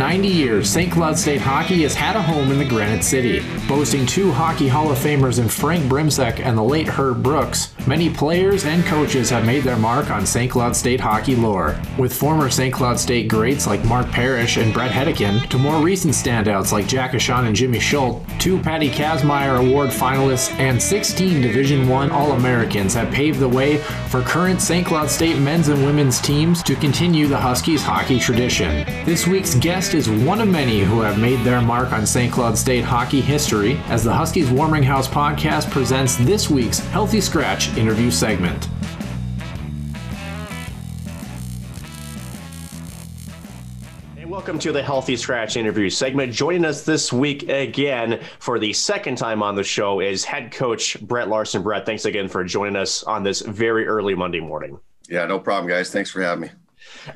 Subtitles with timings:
[0.00, 0.90] more than 90 years, St.
[0.90, 3.42] Cloud State hockey has had a home in the Granite City.
[3.68, 8.08] Boasting two Hockey Hall of Famers in Frank Brimsek and the late Herb Brooks, many
[8.08, 10.48] players and coaches have made their mark on St.
[10.48, 11.76] Cloud State hockey lore.
[11.98, 12.72] With former St.
[12.72, 17.14] Cloud State greats like Mark Parrish and Bret Hedican, to more recent standouts like Jack
[17.14, 23.12] Ahcan and Jimmy Schuldt, two Patty Kazmaier Award finalists, and 16 Division I All-Americans have
[23.12, 24.86] paved the way for current St.
[24.86, 28.86] Cloud State men's and women's teams to continue the Huskies hockey tradition.
[29.04, 32.32] This week's guest is one of many who have made their mark on St.
[32.32, 37.79] Cloud State hockey history as the Huskies Warming House podcast presents this week's Healthy Scratch
[37.80, 38.68] interview segment.
[44.18, 46.30] And welcome to the Healthy Scratch interview segment.
[46.30, 51.00] Joining us this week again for the second time on the show is head coach
[51.00, 51.62] Brett Larson.
[51.62, 54.78] Brett, thanks again for joining us on this very early Monday morning.
[55.08, 55.90] Yeah, no problem, guys.
[55.90, 56.50] Thanks for having me.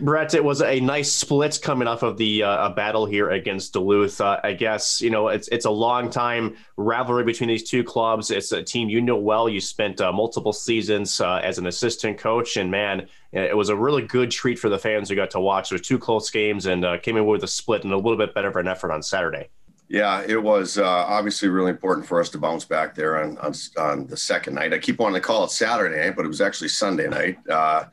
[0.00, 4.20] Brett, it was a nice split coming off of the uh, battle here against Duluth.
[4.20, 8.30] Uh, I guess you know it's it's a long time rivalry between these two clubs.
[8.30, 9.48] It's a team you know well.
[9.48, 13.77] You spent uh, multiple seasons uh, as an assistant coach, and man, it was a
[13.77, 15.70] really good treat for the fans who got to watch.
[15.70, 18.16] There were two close games, and uh, came in with a split and a little
[18.18, 19.48] bit better of an effort on Saturday.
[19.88, 23.52] Yeah, it was uh, obviously really important for us to bounce back there on, on,
[23.78, 24.72] on the second night.
[24.72, 27.84] I keep wanting to call it Saturday but it was actually Sunday night uh,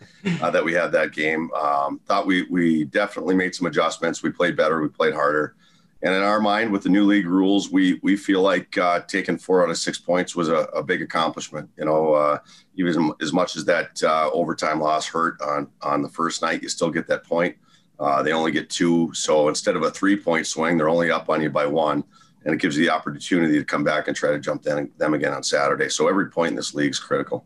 [0.42, 1.52] uh, that we had that game.
[1.54, 4.24] Um, thought we we definitely made some adjustments.
[4.24, 4.82] We played better.
[4.82, 5.56] We played harder.
[6.04, 9.38] And in our mind, with the new league rules, we we feel like uh, taking
[9.38, 11.70] four out of six points was a, a big accomplishment.
[11.78, 12.40] You know, uh,
[12.76, 16.70] even as much as that uh, overtime loss hurt on on the first night, you
[16.70, 17.56] still get that point.
[18.02, 19.14] Uh, they only get two.
[19.14, 22.04] So instead of a three point swing, they're only up on you by one.
[22.44, 25.14] And it gives you the opportunity to come back and try to jump them, them
[25.14, 25.90] again on Saturday.
[25.90, 27.46] So every point in this league is critical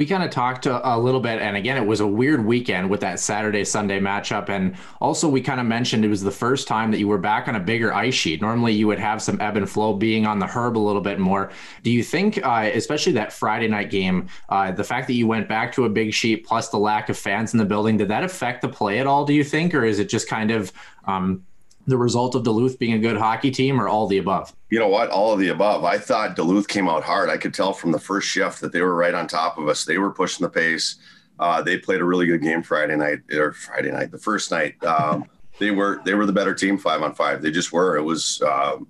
[0.00, 2.88] we kind of talked a, a, little bit and again it was a weird weekend
[2.88, 6.66] with that saturday sunday matchup and also we kind of mentioned it was the first
[6.66, 8.40] time that you were back on a bigger ice sheet.
[8.40, 11.18] Normally you would have some ebb and flow being on the herb a little bit
[11.18, 11.50] more.
[11.82, 15.48] Do you think uh, especially that friday night game uh, the fact that you went
[15.50, 18.24] back to a big sheet plus the lack of fans in the building did that
[18.24, 19.74] affect the play at all do you think?
[19.74, 20.72] Or is it just kind of
[21.04, 21.44] um,
[21.86, 24.54] the result of Duluth being a good hockey team or all the above?
[24.70, 25.10] You know what?
[25.10, 25.84] All of the above.
[25.84, 27.28] I thought Duluth came out hard.
[27.30, 29.84] I could tell from the first shift that they were right on top of us.
[29.84, 30.96] They were pushing the pace.
[31.38, 34.82] Uh, they played a really good game Friday night or Friday night, the first night.
[34.84, 35.24] Um,
[35.58, 37.42] they were they were the better team five on five.
[37.42, 37.96] They just were.
[37.96, 38.86] It was um,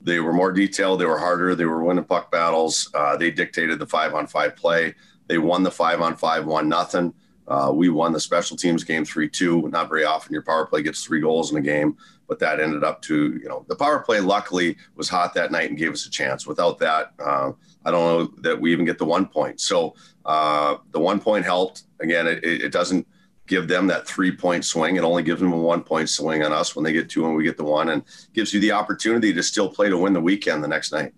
[0.00, 1.00] they were more detailed.
[1.00, 1.54] They were harder.
[1.54, 2.90] They were winning puck battles.
[2.94, 4.94] Uh, they dictated the five on five play.
[5.28, 7.14] They won the five on five, one nothing.
[7.52, 9.68] Uh, we won the special teams game 3 2.
[9.68, 12.82] Not very often your power play gets three goals in a game, but that ended
[12.82, 16.06] up to, you know, the power play luckily was hot that night and gave us
[16.06, 16.46] a chance.
[16.46, 17.52] Without that, uh,
[17.84, 19.60] I don't know that we even get the one point.
[19.60, 21.82] So uh, the one point helped.
[22.00, 23.06] Again, it, it doesn't
[23.46, 24.96] give them that three point swing.
[24.96, 27.36] It only gives them a one point swing on us when they get two and
[27.36, 28.02] we get the one, and
[28.32, 31.12] gives you the opportunity to still play to win the weekend the next night.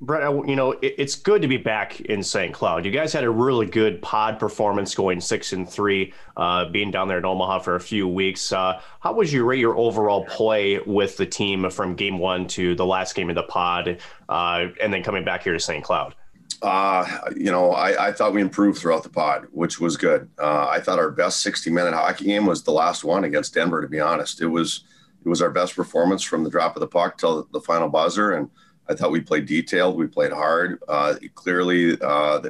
[0.00, 2.54] Brett, you know, it's good to be back in St.
[2.54, 2.84] Cloud.
[2.84, 7.08] You guys had a really good pod performance going six and three, uh, being down
[7.08, 8.52] there in Omaha for a few weeks.
[8.52, 12.76] Uh, how would you rate your overall play with the team from game one to
[12.76, 13.98] the last game of the pod,
[14.28, 15.82] uh, and then coming back here to St.
[15.82, 16.14] Cloud?
[16.62, 17.04] Uh,
[17.34, 20.28] you know, I, I, thought we improved throughout the pod, which was good.
[20.38, 23.80] Uh, I thought our best 60 minute hockey game was the last one against Denver,
[23.80, 24.40] to be honest.
[24.40, 24.84] It was,
[25.24, 28.32] it was our best performance from the drop of the puck till the final buzzer.
[28.32, 28.50] And,
[28.88, 29.96] I thought we played detailed.
[29.96, 30.82] We played hard.
[30.88, 32.40] Uh, clearly, uh,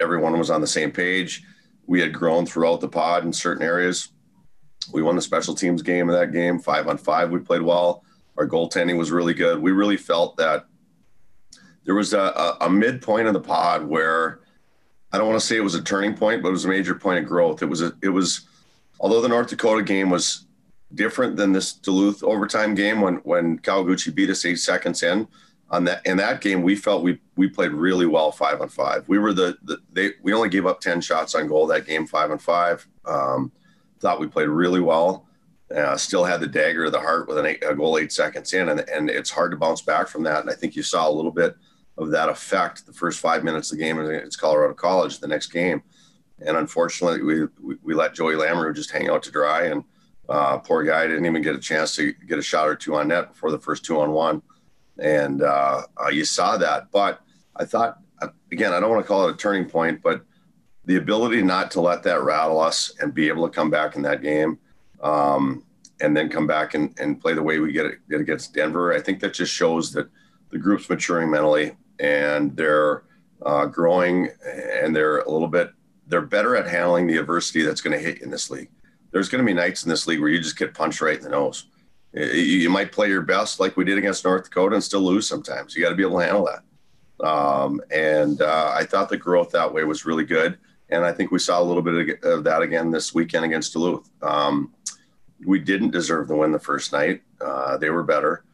[0.00, 1.44] everyone was on the same page.
[1.86, 4.08] We had grown throughout the pod in certain areas.
[4.92, 7.30] We won the special teams game of that game, five on five.
[7.30, 8.04] We played well.
[8.36, 9.60] Our goaltending was really good.
[9.60, 10.66] We really felt that
[11.84, 14.40] there was a, a, a midpoint in the pod where
[15.12, 16.94] I don't want to say it was a turning point, but it was a major
[16.94, 17.62] point of growth.
[17.62, 18.48] It was a, it was,
[18.98, 20.46] although the North Dakota game was
[20.94, 25.28] different than this Duluth overtime game when when Kawaguchi beat us eight seconds in
[25.72, 29.08] on that in that game we felt we we played really well five on five.
[29.08, 32.06] We were the, the they we only gave up 10 shots on goal that game
[32.06, 32.86] five on five.
[33.06, 33.50] Um,
[33.98, 35.26] thought we played really well.
[35.74, 38.52] Uh, still had the dagger of the heart with an eight, a goal eight seconds
[38.52, 40.42] in and, and it's hard to bounce back from that.
[40.42, 41.56] And i think you saw a little bit
[41.96, 45.46] of that effect the first five minutes of the game it's colorado college the next
[45.46, 45.82] game.
[46.44, 49.84] And unfortunately we we, we let joey lamoureux just hang out to dry and
[50.28, 53.08] uh, poor guy didn't even get a chance to get a shot or two on
[53.08, 54.42] net before the first two on one
[54.98, 56.90] and uh, uh, you saw that.
[56.90, 57.20] But
[57.56, 57.98] I thought,
[58.50, 60.22] again, I don't want to call it a turning point, but
[60.84, 64.02] the ability not to let that rattle us and be able to come back in
[64.02, 64.58] that game
[65.02, 65.64] um,
[66.00, 69.00] and then come back and, and play the way we get it, against Denver, I
[69.00, 70.08] think that just shows that
[70.50, 73.04] the group's maturing mentally and they're
[73.44, 75.70] uh, growing and they're a little bit,
[76.08, 78.70] they're better at handling the adversity that's going to hit in this league.
[79.12, 81.22] there's going to be nights in this league where you just get punched right in
[81.22, 81.66] the nose.
[82.14, 85.74] You might play your best like we did against North Dakota and still lose sometimes.
[85.74, 87.26] You got to be able to handle that.
[87.26, 90.58] Um, and uh, I thought the growth that way was really good.
[90.90, 94.10] And I think we saw a little bit of that again this weekend against Duluth.
[94.20, 94.74] Um,
[95.46, 97.22] we didn't deserve the win the first night.
[97.40, 98.44] Uh, they were better,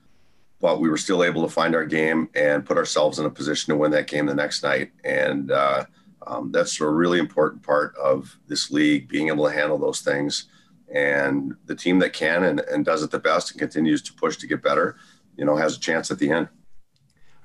[0.60, 3.72] but we were still able to find our game and put ourselves in a position
[3.72, 4.92] to win that game the next night.
[5.04, 5.84] And uh,
[6.26, 10.46] um, that's a really important part of this league, being able to handle those things.
[10.94, 14.36] And the team that can and, and does it the best and continues to push
[14.38, 14.96] to get better,
[15.36, 16.48] you know, has a chance at the end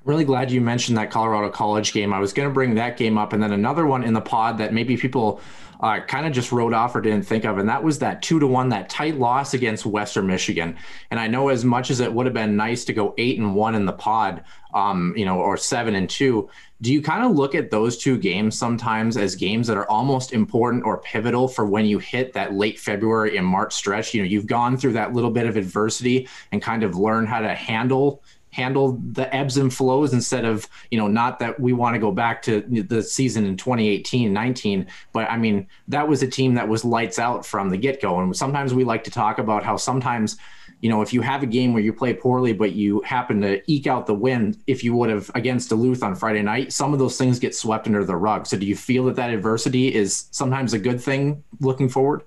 [0.04, 2.12] I'm really glad you mentioned that Colorado College game.
[2.12, 4.58] I was going to bring that game up, and then another one in the pod
[4.58, 5.40] that maybe people
[5.80, 8.38] uh, kind of just wrote off or didn't think of, and that was that two
[8.38, 10.76] to one, that tight loss against Western Michigan.
[11.10, 13.54] And I know as much as it would have been nice to go eight and
[13.54, 14.44] one in the pod,
[14.74, 16.50] um, you know, or seven and two,
[16.84, 20.34] do you kind of look at those two games sometimes as games that are almost
[20.34, 24.12] important or pivotal for when you hit that late February and March stretch?
[24.12, 27.40] You know, you've gone through that little bit of adversity and kind of learn how
[27.40, 28.22] to handle
[28.54, 32.12] handle the ebbs and flows instead of you know not that we want to go
[32.12, 36.68] back to the season in 2018 19 but i mean that was a team that
[36.68, 38.20] was lights out from the get-go.
[38.20, 40.36] And sometimes we like to talk about how sometimes
[40.80, 43.60] you know if you have a game where you play poorly but you happen to
[43.70, 46.98] eke out the win if you would have against duluth on friday night some of
[46.98, 48.46] those things get swept under the rug.
[48.46, 52.22] So do you feel that that adversity is sometimes a good thing looking forward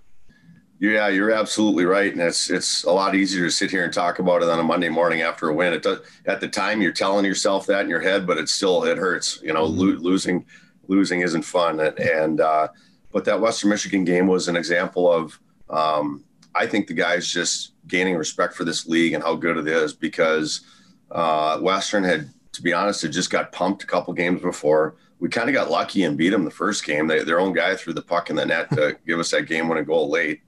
[0.79, 4.19] yeah, you're absolutely right, and it's it's a lot easier to sit here and talk
[4.19, 5.73] about it on a Monday morning after a win.
[5.73, 8.83] It does at the time you're telling yourself that in your head, but it still
[8.83, 9.39] it hurts.
[9.41, 9.79] You know, mm-hmm.
[9.79, 10.45] lo- losing
[10.87, 12.67] losing isn't fun, and, and uh,
[13.11, 15.39] but that Western Michigan game was an example of
[15.69, 19.67] um, I think the guys just gaining respect for this league and how good it
[19.67, 20.61] is because
[21.11, 24.95] uh, Western had, to be honest, had just got pumped a couple games before.
[25.19, 27.07] We kind of got lucky and beat them the first game.
[27.07, 29.67] They, their own guy threw the puck in the net to give us that game
[29.67, 30.41] winning goal late.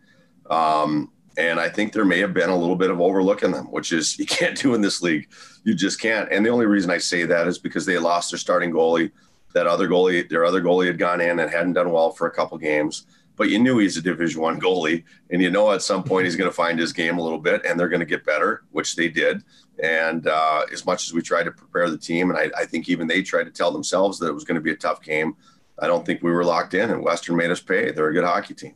[0.49, 3.91] Um, and I think there may have been a little bit of overlooking them, which
[3.91, 5.29] is you can't do in this league.
[5.63, 6.31] You just can't.
[6.31, 9.11] And the only reason I say that is because they lost their starting goalie.
[9.53, 12.31] That other goalie, their other goalie had gone in and hadn't done well for a
[12.31, 13.07] couple games.
[13.35, 16.35] But you knew he's a Division One goalie, and you know at some point he's
[16.35, 18.95] going to find his game a little bit, and they're going to get better, which
[18.97, 19.41] they did.
[19.81, 22.89] And uh, as much as we tried to prepare the team, and I, I think
[22.89, 25.37] even they tried to tell themselves that it was going to be a tough game,
[25.79, 27.91] I don't think we were locked in, and Western made us pay.
[27.91, 28.75] They're a good hockey team.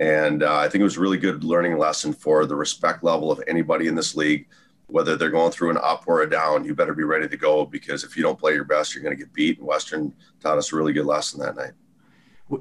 [0.00, 3.32] And uh, I think it was a really good learning lesson for the respect level
[3.32, 4.48] of anybody in this league,
[4.86, 6.64] whether they're going through an up or a down.
[6.64, 9.16] You better be ready to go because if you don't play your best, you're going
[9.16, 9.58] to get beat.
[9.58, 11.72] And Western taught us a really good lesson that night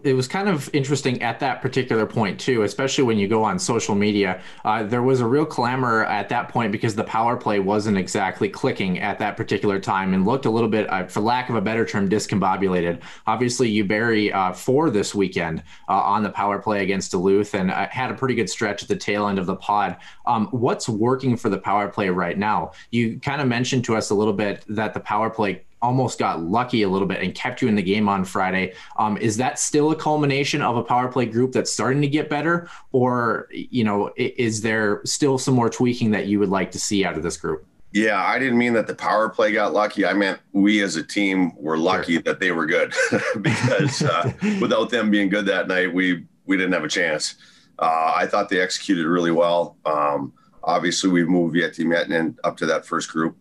[0.04, 3.58] it was kind of interesting at that particular point too, especially when you go on
[3.58, 4.42] social media.
[4.66, 8.50] Uh, there was a real clamor at that point because the power play wasn't exactly
[8.50, 11.62] clicking at that particular time and looked a little bit, uh, for lack of a
[11.62, 13.02] better term, discombobulated.
[13.28, 17.72] Obviously, you bury uh, four this weekend uh, on the power play against Duluth and
[17.72, 19.96] uh, had a pretty good stretch at the tail end of the pod.
[20.26, 22.72] Um, what's working for the power play right now?
[22.92, 26.42] You kind of mentioned to us a little bit that the power play almost got
[26.42, 28.74] lucky a little bit and kept you in the game on Friday.
[28.98, 32.30] Um, is that still a culmination of a power play group that's starting to get
[32.30, 36.80] better, or you know, is there still some more tweaking that you would like to
[36.80, 37.66] see out of this group?
[37.94, 40.06] Yeah, I didn't mean that the power play got lucky.
[40.06, 42.22] I meant we as a team were lucky sure.
[42.24, 42.94] that they were good
[43.42, 44.32] because uh,
[44.62, 47.36] without them being good that night, we we didn't have a chance.
[47.80, 49.78] Uh, I thought they executed really well.
[49.86, 53.38] Um, obviously, we've moved Veeti Miettinen up to that first group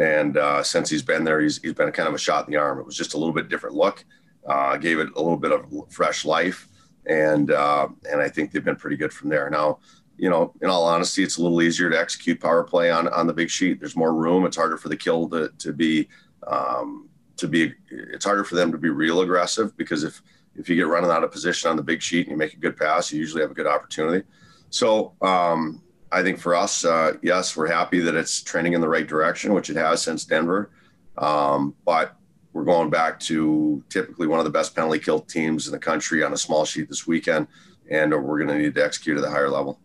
[0.00, 2.58] and uh, since he's been there, he's, he's been kind of a shot in the
[2.58, 2.78] arm.
[2.78, 4.02] It was just a little bit different look,
[4.48, 6.68] uh, gave it a little bit of fresh life,
[7.06, 9.50] and uh, and I think they've been pretty good from there.
[9.50, 9.78] Now,
[10.16, 13.26] you know, in all honesty, it's a little easier to execute power play on on
[13.26, 13.78] the big sheet.
[13.78, 14.46] There's more room.
[14.46, 16.08] It's harder for the kill to to be
[16.46, 17.74] um, to be.
[17.90, 20.22] It's harder for them to be real aggressive because if
[20.56, 22.58] if you get running out of position on the big sheet and you make a
[22.58, 24.26] good pass, you usually have a good opportunity.
[24.70, 28.88] So um, I think for us, uh, yes, we're happy that it's trending in the
[28.88, 30.70] right direction, which it has since Denver.
[31.16, 32.16] Um, but
[32.52, 36.24] we're going back to typically one of the best penalty kill teams in the country
[36.24, 37.46] on a small sheet this weekend,
[37.90, 39.78] and we're going to need to execute at a higher level.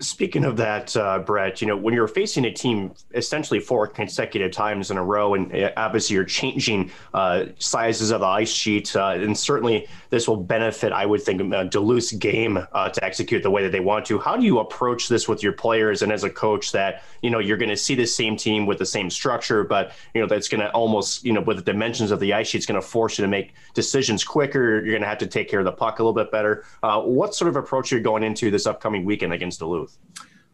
[0.00, 4.52] Speaking of that, uh, Brett, you know, when you're facing a team essentially four consecutive
[4.52, 8.94] times in a row, and uh, obviously you're changing uh, sizes of the ice sheet,
[8.94, 13.42] uh, and certainly this will benefit, I would think, uh, Duluth's game uh, to execute
[13.42, 14.20] the way that they want to.
[14.20, 17.40] How do you approach this with your players and as a coach that, you know,
[17.40, 20.48] you're going to see the same team with the same structure, but, you know, that's
[20.48, 22.86] going to almost, you know, with the dimensions of the ice sheet, it's going to
[22.86, 24.76] force you to make decisions quicker.
[24.76, 26.64] You're going to have to take care of the puck a little bit better.
[26.82, 29.87] what sort of approach are you going into this upcoming weekend against Duluth?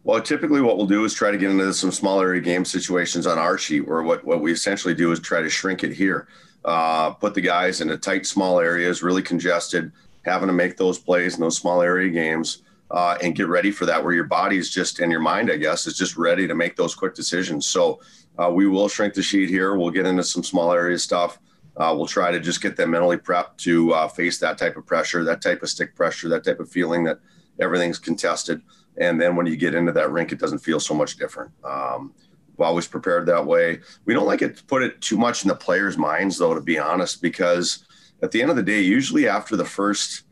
[0.03, 3.25] Well, typically what we'll do is try to get into some small area game situations
[3.25, 6.27] on our sheet where what, what we essentially do is try to shrink it here,
[6.63, 9.91] uh, put the guys in a tight, small areas, really congested,
[10.23, 12.61] having to make those plays in those small area games.
[12.91, 15.87] uh, and get ready for that, where your body's just and your mind, I guess,
[15.87, 17.65] is just ready to make those quick decisions.
[17.65, 17.99] So
[18.37, 19.75] uh, we will shrink the sheet here.
[19.75, 21.39] We'll get into some small area stuff.
[21.77, 24.85] Uh, we'll try to just get them mentally prepped to uh, face that type of
[24.85, 27.19] pressure, that type of stick pressure, that type of feeling that
[27.59, 28.61] everything's contested.
[28.97, 31.51] And then when you get into that rink, it doesn't feel so much different.
[31.63, 32.13] Um,
[32.49, 33.79] we've always prepared that way.
[34.05, 36.61] We don't like it to put it too much in the players' minds, though, to
[36.61, 37.85] be honest, because
[38.23, 40.23] at the end of the day, usually after the first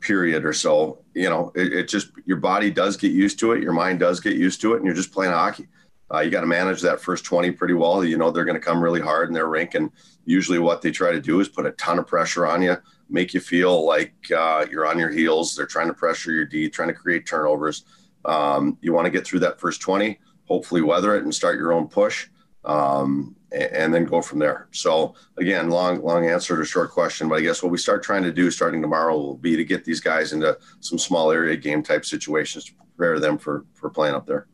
[0.00, 3.62] period or so, you know, it, it just your body does get used to it,
[3.62, 5.66] your mind does get used to it, and you're just playing hockey.
[6.12, 8.04] Uh, you got to manage that first 20 pretty well.
[8.04, 9.74] You know, they're going to come really hard in their rink.
[9.74, 9.90] And
[10.26, 12.76] usually what they try to do is put a ton of pressure on you,
[13.08, 15.56] make you feel like uh, you're on your heels.
[15.56, 17.84] They're trying to pressure your D, trying to create turnovers.
[18.24, 21.72] Um, you want to get through that first 20, hopefully weather it and start your
[21.72, 22.28] own push.
[22.64, 24.68] Um, and then go from there.
[24.70, 28.22] So again, long, long answer to short question, but I guess what we start trying
[28.22, 31.82] to do starting tomorrow will be to get these guys into some small area game
[31.82, 34.46] type situations to prepare them for, for playing up there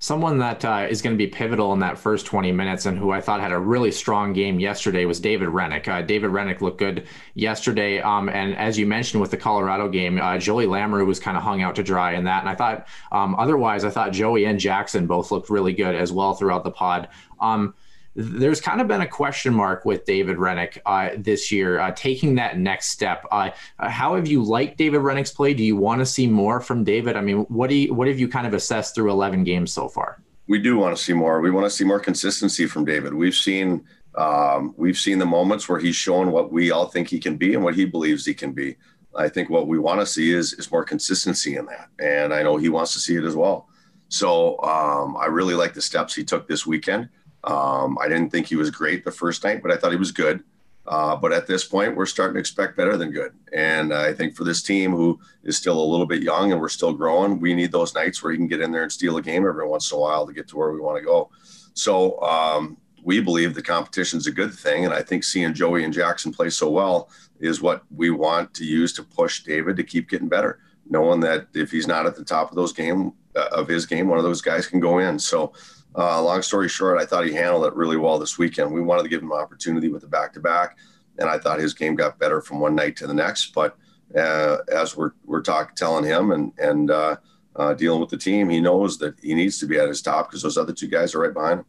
[0.00, 3.10] someone that uh, is going to be pivotal in that first 20 minutes and who
[3.10, 5.86] I thought had a really strong game yesterday was David Hrenak.
[5.86, 8.00] Uh, David Hrenak looked good yesterday.
[8.00, 11.42] Um, and as you mentioned with the Colorado game, uh, Joey Lamoureux was kind of
[11.42, 12.40] hung out to dry in that.
[12.40, 16.10] And I thought um, otherwise, I thought Joey and Jackson both looked really good as
[16.12, 17.08] well throughout the pod.
[17.38, 17.74] Um,
[18.14, 22.34] there's kind of been a question mark with David Hrenak uh, this year, uh, taking
[22.36, 23.24] that next step.
[23.30, 25.54] Uh, how have you liked David Hrenak's play?
[25.54, 27.16] Do you want to see more from David?
[27.16, 29.88] I mean, what do you, what have you kind of assessed through 11 games so
[29.88, 30.22] far?
[30.48, 31.40] We do want to see more.
[31.40, 33.14] We want to see more consistency from David.
[33.14, 33.84] We've seen
[34.16, 37.54] um, we've seen the moments where he's shown what we all think he can be
[37.54, 38.76] and what he believes he can be.
[39.14, 42.42] I think what we want to see is is more consistency in that, and I
[42.42, 43.68] know he wants to see it as well.
[44.08, 47.08] So um, I really like the steps he took this weekend.
[47.44, 50.12] Um, I didn't think he was great the first night, but I thought he was
[50.12, 50.42] good.
[50.86, 53.32] Uh, but at this point, we're starting to expect better than good.
[53.52, 56.68] And I think for this team who is still a little bit young and we're
[56.68, 59.22] still growing, we need those nights where you can get in there and steal a
[59.22, 61.30] game every once in a while to get to where we want to go.
[61.74, 64.84] So um, we believe the competition is a good thing.
[64.84, 68.64] And I think seeing Joey and Jackson play so well is what we want to
[68.64, 72.24] use to push David to keep getting better, knowing that if he's not at the
[72.24, 75.18] top of those game uh, of his game, one of those guys can go in.
[75.18, 75.52] So
[75.96, 78.72] uh, long story short, I thought he handled it really well this weekend.
[78.72, 80.78] We wanted to give him an opportunity with the back to back,
[81.18, 83.52] and I thought his game got better from one night to the next.
[83.54, 83.76] But
[84.16, 87.16] uh, as we're we're talking, telling him and and uh,
[87.56, 90.28] uh dealing with the team, he knows that he needs to be at his top
[90.28, 91.66] because those other two guys are right behind him.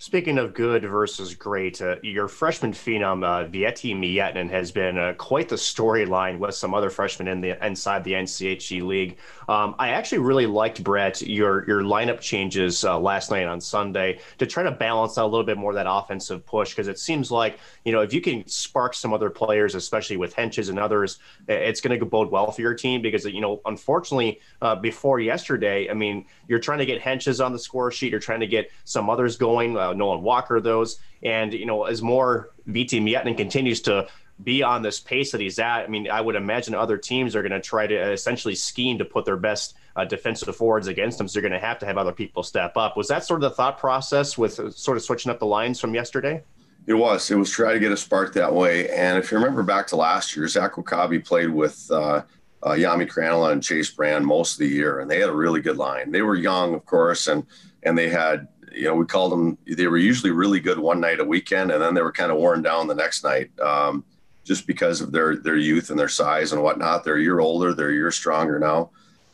[0.00, 5.14] Speaking of good versus great, uh, your freshman phenom uh, Veeti Miettinen has been uh,
[5.18, 9.18] quite the storyline with some other freshmen in the inside the NCHC league.
[9.48, 14.20] Um, I actually really liked Brett your your lineup changes uh, last night on Sunday
[14.38, 17.00] to try to balance out a little bit more of that offensive push because it
[17.00, 20.78] seems like you know if you can spark some other players, especially with Hentges and
[20.78, 25.18] others, it's going to bode well for your team because you know unfortunately uh, before
[25.18, 28.46] yesterday, I mean you're trying to get Hentges on the score sheet, you're trying to
[28.46, 30.98] get some others going uh, Nolan Walker, those.
[31.22, 34.08] And, you know, as more Veeti Miettinen continues to
[34.42, 37.42] be on this pace that he's at, I mean, I would imagine other teams are
[37.42, 41.26] going to try to essentially scheme to put their best uh, defensive forwards against him.
[41.26, 42.96] So you're going to have to have other people step up.
[42.96, 45.80] Was that sort of the thought process with uh, sort of switching up the lines
[45.80, 46.44] from yesterday?
[46.86, 47.30] It was.
[47.30, 48.88] It was try to get a spark that way.
[48.90, 52.22] And if you remember back to last year, Zach Okabe played with uh,
[52.62, 55.60] uh, Jami Krannila and Chase Brand most of the year, and they had a really
[55.60, 56.12] good line.
[56.12, 57.44] They were young, of course, and
[57.82, 61.20] and they had you know, we called them, they were usually really good one night
[61.20, 64.04] a weekend, and then they were kind of worn down the next night um,
[64.44, 67.04] just because of their, their youth and their size and whatnot.
[67.04, 68.90] They're a year older, they're a year stronger now.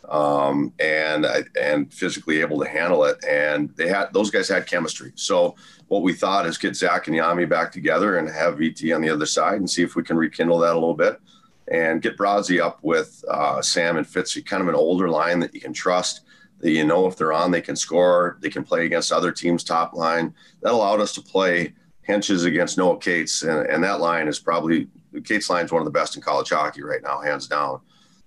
[0.09, 1.27] Um, and,
[1.59, 3.25] and physically able to handle it.
[3.27, 5.13] And they had, those guys had chemistry.
[5.15, 5.57] So
[5.89, 9.09] what we thought is get Zach and Yami back together and have Veeti on the
[9.09, 11.19] other side and see if we can rekindle that a little bit
[11.69, 15.55] and get Brazzi up with uh, Sam and Fitzy, kind of an older line that
[15.55, 16.21] you can trust
[16.73, 18.39] you know if they're on, they can score.
[18.41, 20.35] They can play against other teams' top line.
[20.63, 21.75] That allowed us to play
[22.09, 24.89] Hentges against Noah Cates, and, and that line is probably
[25.25, 27.81] Cates line is one of the best in college hockey right now, hands down.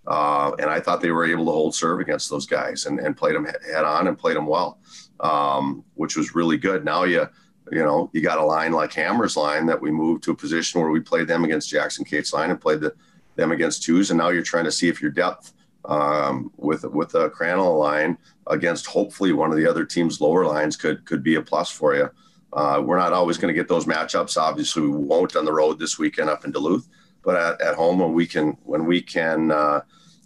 [0.07, 3.17] Uh, and I thought they were able to hold serve against those guys and, and
[3.17, 4.79] played them head on and played them well,
[5.19, 6.85] um, which was really good.
[6.85, 7.27] Now you
[7.71, 10.79] you know you got a line like Hammer's line that we moved to a position
[10.79, 12.93] where we played them against Jackson Cates line and played the,
[13.35, 15.53] them against twos, and now you're trying to see if your depth
[15.87, 18.17] um, with with a Krannila line
[18.47, 21.95] against hopefully one of the other team's lower lines could could be a plus for
[21.95, 22.09] you.
[22.53, 24.37] Uh, we're not always going to get those matchups.
[24.37, 26.87] Obviously, we won't on the road this weekend up in Duluth,
[27.23, 29.81] but at, at home when we can when we can uh,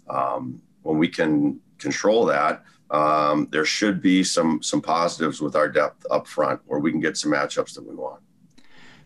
[0.08, 5.68] um, when we can control that, um, there should be some some positives with our
[5.68, 8.20] depth up front where we can get some matchups that we want.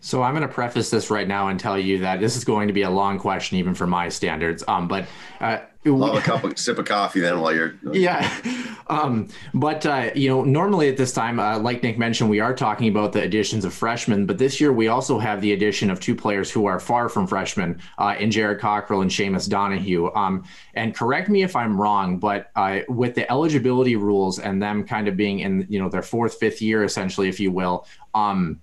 [0.06, 2.68] So I'm going to preface this right now and tell you that this is going
[2.68, 4.62] to be a long question, even for my standards.
[4.68, 5.08] Um, but
[5.40, 7.74] uh, Love a cup of sip of coffee then while you're.
[7.92, 8.28] Yeah,
[8.86, 12.54] um, but uh, you know, normally at this time, uh, like Nick mentioned, we are
[12.54, 14.26] talking about the additions of freshmen.
[14.26, 17.26] But this year, we also have the addition of two players who are far from
[17.26, 20.12] freshmen, uh, in Jared Cockrell and Seamus Donahue.
[20.14, 20.44] Um,
[20.74, 25.08] and correct me if I'm wrong, but uh, with the eligibility rules and them kind
[25.08, 27.86] of being in you know their fourth, fifth year, essentially, if you will.
[28.14, 28.60] Um,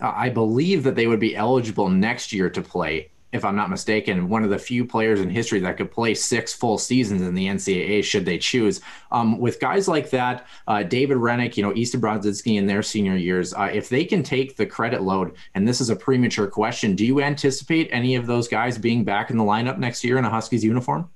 [0.00, 4.28] I believe that they would be eligible next year to play, if I'm not mistaken.
[4.28, 7.46] One of the few players in history that could play six full seasons in the
[7.46, 8.80] NCAA, should they choose.
[9.10, 13.16] Um, with guys like that, uh, David Hrenak, you know, Easton Brodzinski in their senior
[13.16, 16.94] years, uh, if they can take the credit load, and this is a premature question,
[16.94, 20.24] do you anticipate any of those guys being back in the lineup next year in
[20.24, 21.08] a Huskies uniform?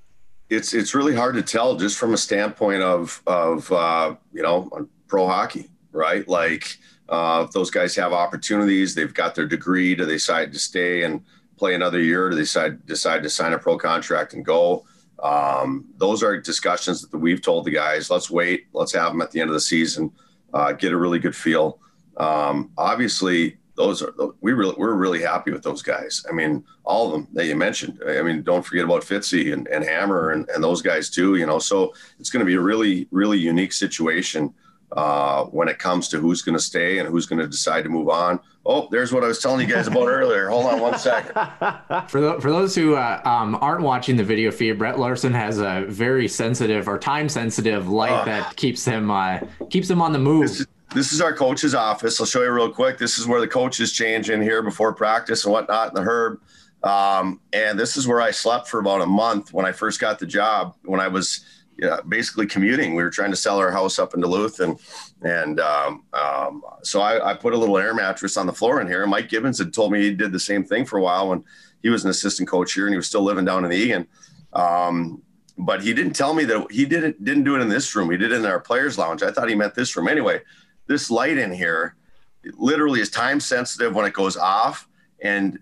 [0.50, 4.88] It's it's really hard to tell just from a standpoint of of uh, you know
[5.08, 6.26] pro hockey, right?
[6.28, 6.76] Like
[7.08, 11.02] uh, if those guys have opportunities, they've got their degree, do they decide to stay
[11.02, 11.22] and
[11.56, 12.30] play another year?
[12.30, 14.84] Do they decide, decide to sign a pro contract and go?
[15.22, 18.10] Um, those are discussions that we've told the guys.
[18.10, 18.66] Let's wait.
[18.72, 20.12] Let's have them at the end of the season.
[20.52, 21.78] Uh, get a really good feel.
[22.16, 26.24] Um, obviously, those are we really we're really happy with those guys.
[26.28, 28.00] I mean, all of them that you mentioned.
[28.06, 31.36] I mean, don't forget about Fitzy and, and Hammer and, and those guys too.
[31.36, 34.54] You know, so it's going to be a really really unique situation
[34.94, 37.90] uh, when it comes to who's going to stay and who's going to decide to
[37.90, 38.38] move on.
[38.64, 40.48] Oh, there's what I was telling you guys about earlier.
[40.48, 41.32] Hold on one second.
[42.08, 45.58] For, the, for those who uh, um, aren't watching the video feed, Brett Larson has
[45.58, 50.12] a very sensitive or time sensitive light uh, that keeps him uh, keeps him on
[50.12, 50.42] the move.
[50.42, 52.20] This is, this is our coach's office.
[52.20, 52.98] I'll show you real quick.
[52.98, 56.40] This is where the coaches change in here before practice and whatnot in the herb.
[56.84, 60.18] Um, and this is where I slept for about a month when I first got
[60.18, 60.76] the job.
[60.84, 61.44] When I was
[61.78, 62.94] yeah, basically commuting.
[62.94, 64.78] We were trying to sell our house up in Duluth, and
[65.22, 68.86] and um, um, so I, I, put a little air mattress on the floor in
[68.86, 69.06] here.
[69.06, 71.44] Mike Gibbons had told me he did the same thing for a while when
[71.82, 74.06] he was an assistant coach here, and he was still living down in the Eagan.
[74.52, 75.22] Um,
[75.58, 78.10] but he didn't tell me that he didn't didn't do it in this room.
[78.10, 79.22] He did it in our players' lounge.
[79.22, 80.08] I thought he meant this room.
[80.08, 80.42] Anyway,
[80.86, 81.96] this light in here
[82.56, 84.88] literally is time sensitive when it goes off,
[85.20, 85.58] and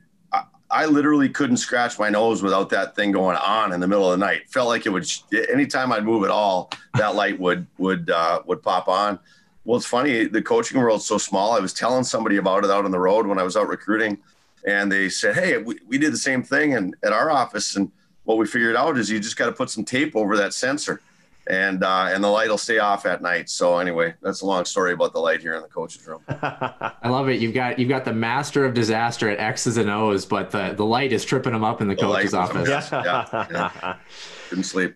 [0.72, 4.18] I literally couldn't scratch my nose without that thing going on in the middle of
[4.18, 4.48] the night.
[4.48, 5.06] Felt like it would
[5.50, 9.18] anytime I'd move at all, that light would would uh, would pop on.
[9.64, 10.24] Well, it's funny.
[10.24, 11.52] The coaching world's so small.
[11.52, 14.18] I was telling somebody about it out on the road when I was out recruiting,
[14.66, 17.92] and they said, "Hey, we, we did the same thing in, at our office, and
[18.24, 21.00] what we figured out is you just got to put some tape over that sensor."
[21.46, 23.50] And uh, and the light will stay off at night.
[23.50, 26.22] So anyway, that's a long story about the light here in the coach's room.
[26.28, 27.40] I love it.
[27.40, 30.84] You've got you've got the master of disaster at X's and O's, but the the
[30.84, 32.68] light is tripping them up in the, the coach's office.
[32.68, 32.88] Yeah.
[32.92, 33.96] yeah, yeah.
[34.48, 34.94] Couldn't sleep.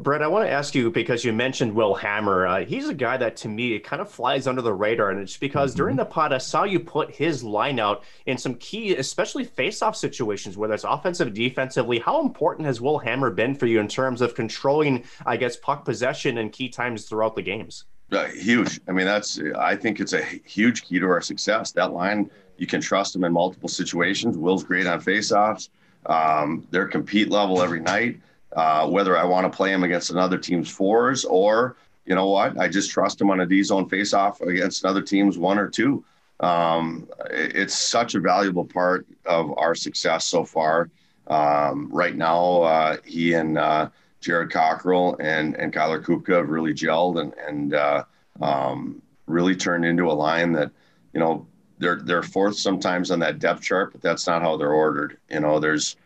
[0.00, 2.46] Brett, I want to ask you because you mentioned Will Hammer.
[2.46, 5.20] Uh, he's a guy that to me it kind of flies under the radar, and
[5.20, 5.78] it's because mm-hmm.
[5.78, 9.96] during the pod I saw you put his line out in some key, especially face-off
[9.96, 11.98] situations, whether it's offensive, defensively.
[11.98, 15.84] How important has Will Hammer been for you in terms of controlling, I guess, puck
[15.84, 17.84] possession and key times throughout the games?
[18.12, 18.80] Uh, huge.
[18.86, 19.40] I mean, that's.
[19.58, 21.72] I think it's a huge key to our success.
[21.72, 24.36] That line, you can trust him in multiple situations.
[24.36, 25.70] Will's great on face-offs.
[26.06, 28.20] Um, their compete level every night
[28.54, 32.58] uh, whether I want to play him against another team's fours or, you know what,
[32.58, 36.04] I just trust him on a D zone faceoff against another team's one or two.
[36.40, 40.90] Um, it's such a valuable part of our success so far.
[41.28, 43.88] Um, right now, uh, he and uh,
[44.20, 48.04] Jared Cockrell and, and Kyler Kupka have really gelled and, and uh,
[48.40, 50.70] um, really turned into a line that,
[51.12, 51.46] you know,
[51.78, 55.18] they're, they're fourth sometimes on that depth chart, but that's not how they're ordered.
[55.30, 55.96] You know, there's,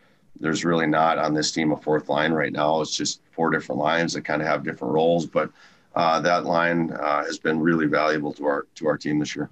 [0.41, 2.81] there's really not on this team a fourth line right now.
[2.81, 5.51] It's just four different lines that kind of have different roles, but
[5.95, 9.51] uh, that line uh, has been really valuable to our to our team this year.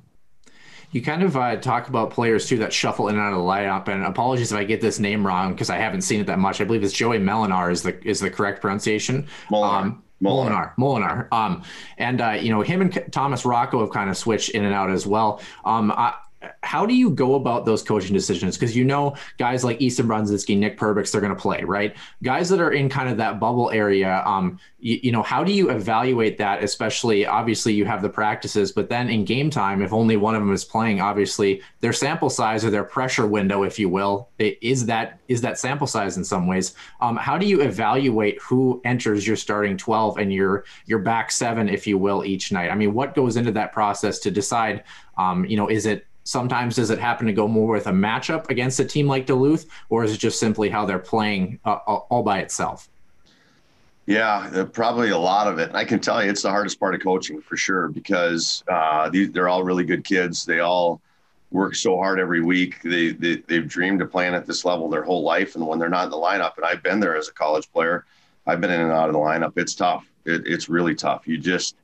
[0.92, 3.44] You kind of uh, talk about players too that shuffle in and out of the
[3.44, 6.38] lineup, and apologies if I get this name wrong because I haven't seen it that
[6.38, 6.60] much.
[6.60, 9.26] I believe it's Joey Melinar is the is the correct pronunciation.
[9.50, 9.80] Molinar.
[9.82, 11.62] Um, Molinar, Molinar, um,
[11.98, 14.90] and uh, you know him and Thomas Rocco have kind of switched in and out
[14.90, 15.42] as well.
[15.64, 16.14] Um, I,
[16.62, 18.56] how do you go about those coaching decisions?
[18.56, 21.96] Because you know guys like Easton Brodzinski, Nick Perbix, they're going to play, right?
[22.22, 25.52] Guys that are in kind of that bubble area, um, you, you, know, how do
[25.52, 26.62] you evaluate that?
[26.62, 30.42] Especially, obviously, you have the practices, but then in game time, if only one of
[30.42, 34.86] them is playing, obviously, their sample size or their pressure window, if you will, is
[34.86, 36.74] that is that sample size in some ways.
[37.00, 41.68] Um, how do you evaluate who enters your starting twelve and your your back seven,
[41.68, 42.70] if you will, each night?
[42.70, 44.84] I mean, what goes into that process to decide?
[45.18, 48.50] Um, you know, is it Sometimes does it happen to go more with a matchup
[48.50, 52.24] against a team like Duluth, or is it just simply how they're playing uh, all
[52.24, 52.88] by itself?
[54.06, 55.70] Yeah, uh, probably a lot of it.
[55.72, 59.48] I can tell you, it's the hardest part of coaching for sure because uh, they're
[59.48, 60.44] all really good kids.
[60.44, 61.00] They all
[61.52, 62.82] work so hard every week.
[62.82, 65.88] They, they they've dreamed of playing at this level their whole life, and when they're
[65.88, 68.04] not in the lineup, and I've been there as a college player,
[68.46, 69.52] I've been in and out of the lineup.
[69.56, 70.06] It's tough.
[70.24, 71.28] It, it's really tough.
[71.28, 71.76] You just,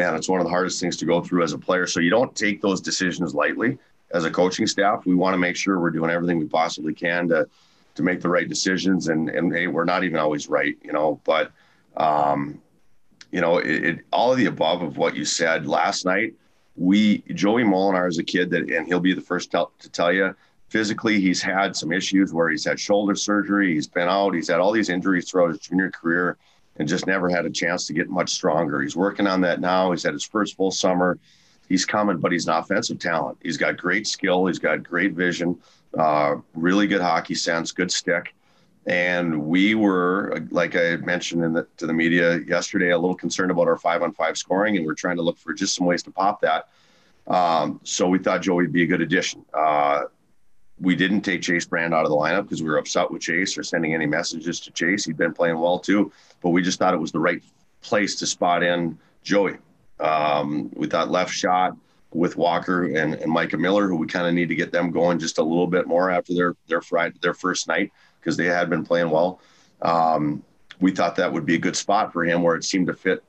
[0.00, 1.86] man, it's one of the hardest things to go through as a player.
[1.86, 3.78] So you don't take those decisions lightly.
[4.12, 7.28] As a coaching staff, we want to make sure we're doing everything we possibly can
[7.28, 7.48] to
[7.96, 9.08] to make the right decisions.
[9.08, 11.20] And and hey, we're not even always right, you know.
[11.24, 11.52] But
[11.96, 12.60] um,
[13.30, 16.34] you know, it, it, all of the above of what you said last night
[16.80, 20.12] we Joey Molinar is a kid that, and he'll be the first to, to tell
[20.12, 20.34] you,
[20.68, 24.60] physically he's had some issues where he's had shoulder surgery, he's been out, he's had
[24.60, 26.38] all these injuries throughout his junior career,
[26.80, 28.80] and just never had a chance to get much stronger.
[28.80, 29.90] He's working on that now.
[29.90, 31.18] He's had his first full summer.
[31.68, 33.36] He's coming, but he's an offensive talent.
[33.42, 34.46] He's got great skill.
[34.46, 35.58] He's got great vision,
[35.96, 38.34] uh, really good hockey sense, good stick.
[38.86, 43.68] And we were, like I mentioned the, to the media yesterday, a little concerned about
[43.68, 46.10] our five on five scoring, and we're trying to look for just some ways to
[46.10, 46.68] pop that.
[47.26, 49.44] Um, so we thought Joey would be a good addition.
[49.52, 50.04] Uh,
[50.80, 53.56] we didn't take Chase Brand out of the lineup because we were upset with Chase
[53.58, 55.04] or sending any messages to Chase.
[55.04, 57.42] He'd been playing well too, but we just thought it was the right
[57.82, 59.56] place to spot in Joey.
[59.98, 61.76] Um, we thought left shot
[62.12, 65.18] with Walker and, and Micah Miller, who we kind of need to get them going
[65.18, 68.70] just a little bit more after their their Friday, their first night because they had
[68.70, 69.40] been playing well.
[69.82, 70.42] Um,
[70.80, 73.22] we thought that would be a good spot for him where it seemed to fit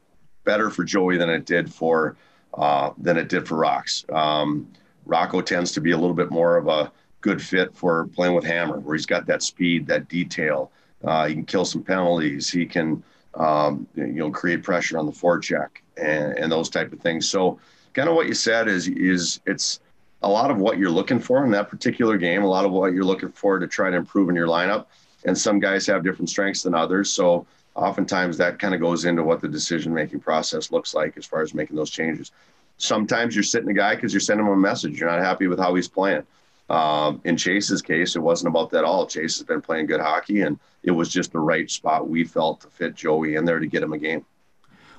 [0.45, 2.15] better for Joey than it did for
[2.53, 4.05] uh, than it did for Rocks.
[4.11, 4.71] Um,
[5.05, 8.43] Rocco tends to be a little bit more of a good fit for playing with
[8.43, 10.71] Hammer, where he's got that speed, that detail.
[11.03, 12.49] Uh, he can kill some penalties.
[12.49, 13.03] He can,
[13.35, 17.29] um, you know, create pressure on the forecheck and, and those type of things.
[17.29, 17.59] So,
[17.93, 19.79] kind of what you said is is it's
[20.23, 22.93] a lot of what you're looking for in that particular game, a lot of what
[22.93, 24.85] you're looking for to try to improve in your lineup.
[25.25, 27.11] And some guys have different strengths than others.
[27.11, 31.25] So oftentimes that kind of goes into what the decision making process looks like as
[31.25, 32.31] far as making those changes.
[32.77, 34.99] Sometimes you're sitting a guy because you're sending him a message.
[34.99, 36.23] You're not happy with how he's playing.
[36.71, 39.05] Um, in Chase's case, it wasn't about that at all.
[39.05, 42.61] Chase has been playing good hockey, and it was just the right spot we felt
[42.61, 44.25] to fit Joey in there to get him a game.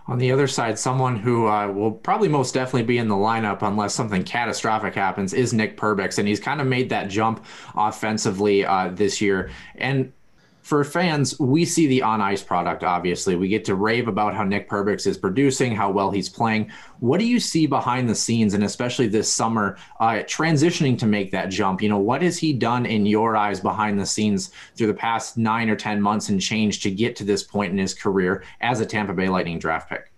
[0.07, 3.63] On the other side, someone who uh, will probably most definitely be in the lineup
[3.63, 7.43] unless something catastrophic happens is Nick Perbix, and he's kind of made that jump
[7.75, 9.51] offensively uh, this year.
[9.77, 10.13] And
[10.62, 13.35] for fans, we see the on ice product, obviously.
[13.35, 16.70] We get to rave about how Nick Perbix is producing, how well he's playing.
[17.01, 21.33] What do you see behind the scenes, and especially this summer, uh, transitioning to make
[21.33, 21.83] that jump?
[21.83, 25.37] You know, what has he done in your eyes behind the scenes through the past
[25.37, 28.81] nine or 10 months and change to get to this point in his career as
[28.81, 30.12] a Tampa Bay Lightning draft pick?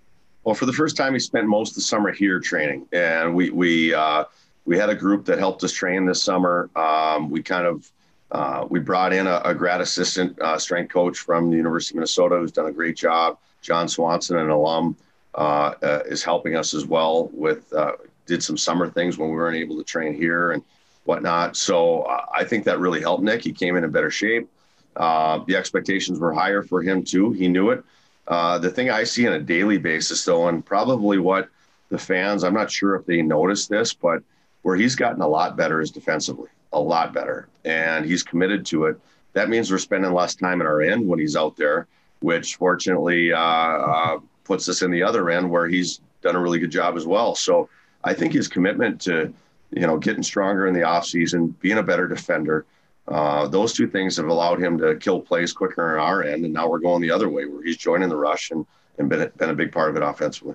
[0.45, 3.49] Well, for the first time, he spent most of the summer here training, and we,
[3.49, 4.25] we, uh,
[4.67, 6.69] we had a group that helped us train this summer.
[6.77, 7.91] Um, we kind of
[8.35, 11.97] uh, we brought in a, a grad assistant uh, strength coach from the University of
[11.99, 13.39] Minnesota who's done a great job.
[13.63, 14.97] John Swanson, an alum,
[15.37, 17.93] uh, uh is helping us as well with uh,
[18.27, 20.65] did some summer things when we weren't able to train here and
[21.05, 21.57] whatnot.
[21.57, 23.43] So I think that really helped Nick.
[23.43, 24.49] He came in in better shape.
[24.97, 27.31] the expectations were higher for him too.
[27.33, 27.85] He knew it.
[28.27, 31.49] the thing I see on a daily basis, though, and probably what
[31.89, 34.23] the fans, I'm not sure if they noticed this, but
[34.63, 38.85] where he's gotten a lot better is defensively a lot better, and he's committed to
[38.87, 39.01] it.
[39.33, 41.87] That means we're spending less time at our end when he's out there,
[42.21, 46.59] which fortunately uh, uh, puts us in the other end where he's done a really
[46.59, 47.35] good job as well.
[47.35, 47.69] So
[48.05, 49.33] I think his commitment to
[49.71, 52.67] you know getting stronger in the offseason, being a better defender,
[53.09, 56.55] uh, those two things have allowed him to kill plays quicker on our end, and
[56.55, 58.67] now we're going the other way where he's joining the rush and
[58.99, 60.55] and been been a big part of it offensively.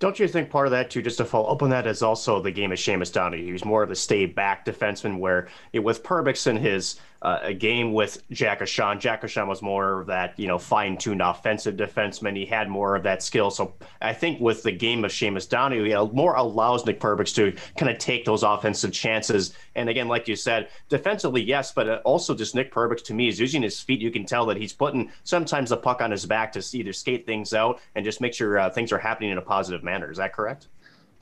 [0.00, 2.42] Don't you think part of that too, just to follow up on that, is also
[2.42, 3.34] the game of Seamus?
[3.34, 7.38] He was more of a stay back defenseman, where it, with Perbix and his uh,
[7.42, 9.00] a game with Jack Ahcan.
[9.00, 12.36] Jack Ahcan was more of that, you know, fine-tuned offensive defenseman.
[12.36, 13.50] He had more of that skill.
[13.50, 17.58] So I think with the game of Seamus Donahue, he more allows Nick Perbix to
[17.78, 19.56] kind of take those offensive chances.
[19.74, 23.28] And again, like you said, defensively, yes, but uh, also just Nick Perbix to me
[23.28, 24.02] is using his feet.
[24.02, 27.24] You can tell that he's putting sometimes the puck on his back to either skate
[27.24, 30.10] things out and just make sure uh, things are happening in a positive manner.
[30.10, 30.68] Is that correct?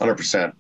[0.01, 0.55] Hundred uh, percent.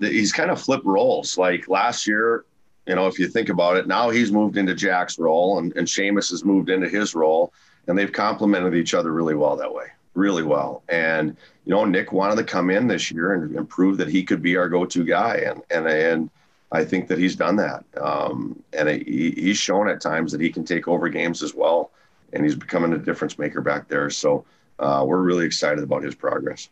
[0.00, 1.36] He's kind of flipped roles.
[1.36, 2.44] Like last year,
[2.86, 5.86] you know, if you think about it, now he's moved into Jack's role and, and
[5.86, 7.52] Seamus has moved into his role,
[7.86, 10.82] and they've complemented each other really well that way, really well.
[10.88, 14.22] And you know, Nick wanted to come in this year and, and prove that he
[14.22, 16.30] could be our go-to guy, and and and
[16.72, 17.84] I think that he's done that.
[18.00, 21.90] Um, and he, he's shown at times that he can take over games as well,
[22.32, 24.10] and he's becoming a difference maker back there.
[24.10, 24.44] So
[24.78, 26.68] uh, we're really excited about his progress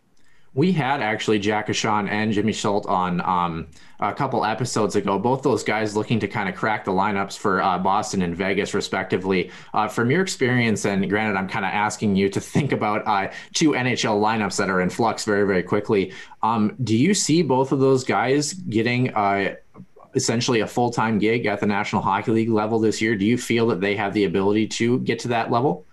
[0.54, 3.68] we had actually Jack Ahcan and Jimmy Schuldt on um,
[4.00, 5.18] a couple episodes ago.
[5.18, 8.74] Both those guys looking to kind of crack the lineups for uh, Boston and Vegas,
[8.74, 9.50] respectively.
[9.72, 13.32] Uh, from your experience, and granted, I'm kind of asking you to think about uh,
[13.54, 16.12] two NHL lineups that are in flux very, very quickly.
[16.42, 19.54] Um, do you see both of those guys getting uh,
[20.14, 23.16] essentially a full time gig at the National Hockey League level this year.
[23.16, 25.86] Do you feel that they have the ability to get to that level?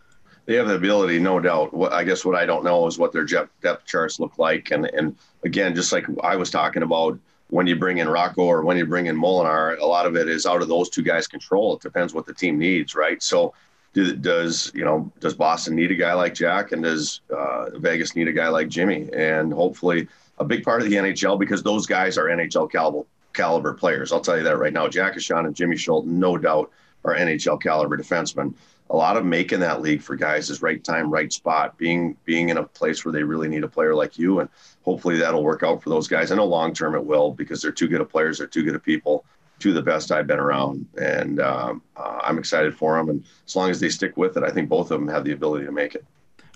[0.49, 1.75] They have the ability, no doubt.
[1.75, 4.87] What I guess what I don't know is what their depth charts look like, and
[4.87, 7.19] and again, just like I was talking about,
[7.51, 10.27] when you bring in Rocco or when you bring in Molinar, a lot of it
[10.27, 11.75] is out of those two guys' control.
[11.75, 13.21] It depends what the team needs, right?
[13.21, 13.53] So,
[13.93, 18.27] does you know does Boston need a guy like Jack, and does uh, Vegas need
[18.27, 19.07] a guy like Jimmy?
[19.13, 20.07] And hopefully,
[20.39, 24.11] a big part of the NHL because those guys are NHL caliber caliber players.
[24.11, 24.87] I'll tell you that right now.
[24.87, 26.71] Jack Ahcan and Jimmy Schuldt, no doubt,
[27.05, 28.55] are NHL caliber defensemen.
[28.91, 32.49] A lot of making that league for guys is right time, right spot, being being
[32.49, 34.49] in a place where they really need a player like you, and
[34.83, 36.31] hopefully that'll work out for those guys.
[36.31, 38.75] I know long term it will because they're too good of players, they're too good
[38.75, 39.25] of people,
[39.59, 43.09] two of the best I've been around, and um, uh, I'm excited for them.
[43.09, 45.33] And as long as they stick with it, I think both of them have the
[45.33, 46.05] ability to make it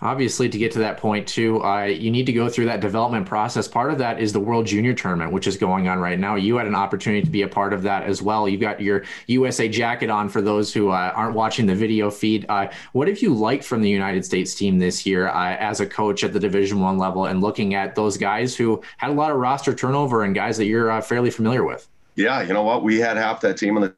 [0.03, 3.67] obviously to get to that point too you need to go through that development process.
[3.67, 6.35] Part of that is the world junior tournament which is going on right now.
[6.35, 8.47] You had an opportunity to be a part of that as well.
[8.47, 12.45] You've got your usa jacket on for those who uh, aren't watching the video feed.
[12.49, 15.85] Uh, what have you liked from the united states team this year uh, as a
[15.85, 19.31] coach at the division one level and looking at those guys who had a lot
[19.31, 21.87] of roster turnover and guys that you're uh, fairly familiar with?
[22.15, 22.83] Yeah you know what?
[22.83, 23.95] We had half that team on the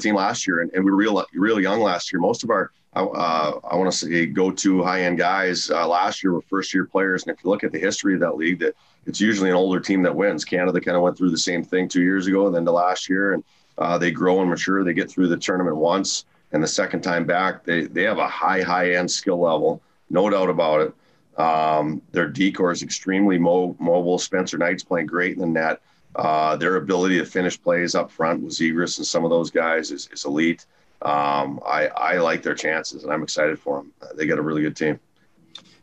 [0.00, 2.20] team last year and, and we were real real young last year.
[2.20, 6.22] Most of our uh, I want to say go to high end guys uh, last
[6.22, 7.24] year were first year players.
[7.24, 8.74] And if you look at the history of that league, that
[9.06, 10.44] it's usually an older team that wins.
[10.44, 13.08] Canada kind of went through the same thing two years ago and then the last
[13.08, 13.34] year.
[13.34, 13.44] And
[13.76, 14.84] uh, they grow and mature.
[14.84, 16.24] They get through the tournament once.
[16.52, 20.28] And the second time back, they, they have a high, high end skill level, no
[20.30, 21.40] doubt about it.
[21.40, 24.18] Um, their D corps is extremely mo- mobile.
[24.18, 25.80] Spencer Knight's playing great in the net.
[26.16, 29.92] Uh, their ability to finish plays up front with Zegras and some of those guys
[29.92, 30.66] is, is elite
[31.02, 33.92] um, I, I like their chances and I'm excited for them.
[34.16, 34.98] They got a really good team.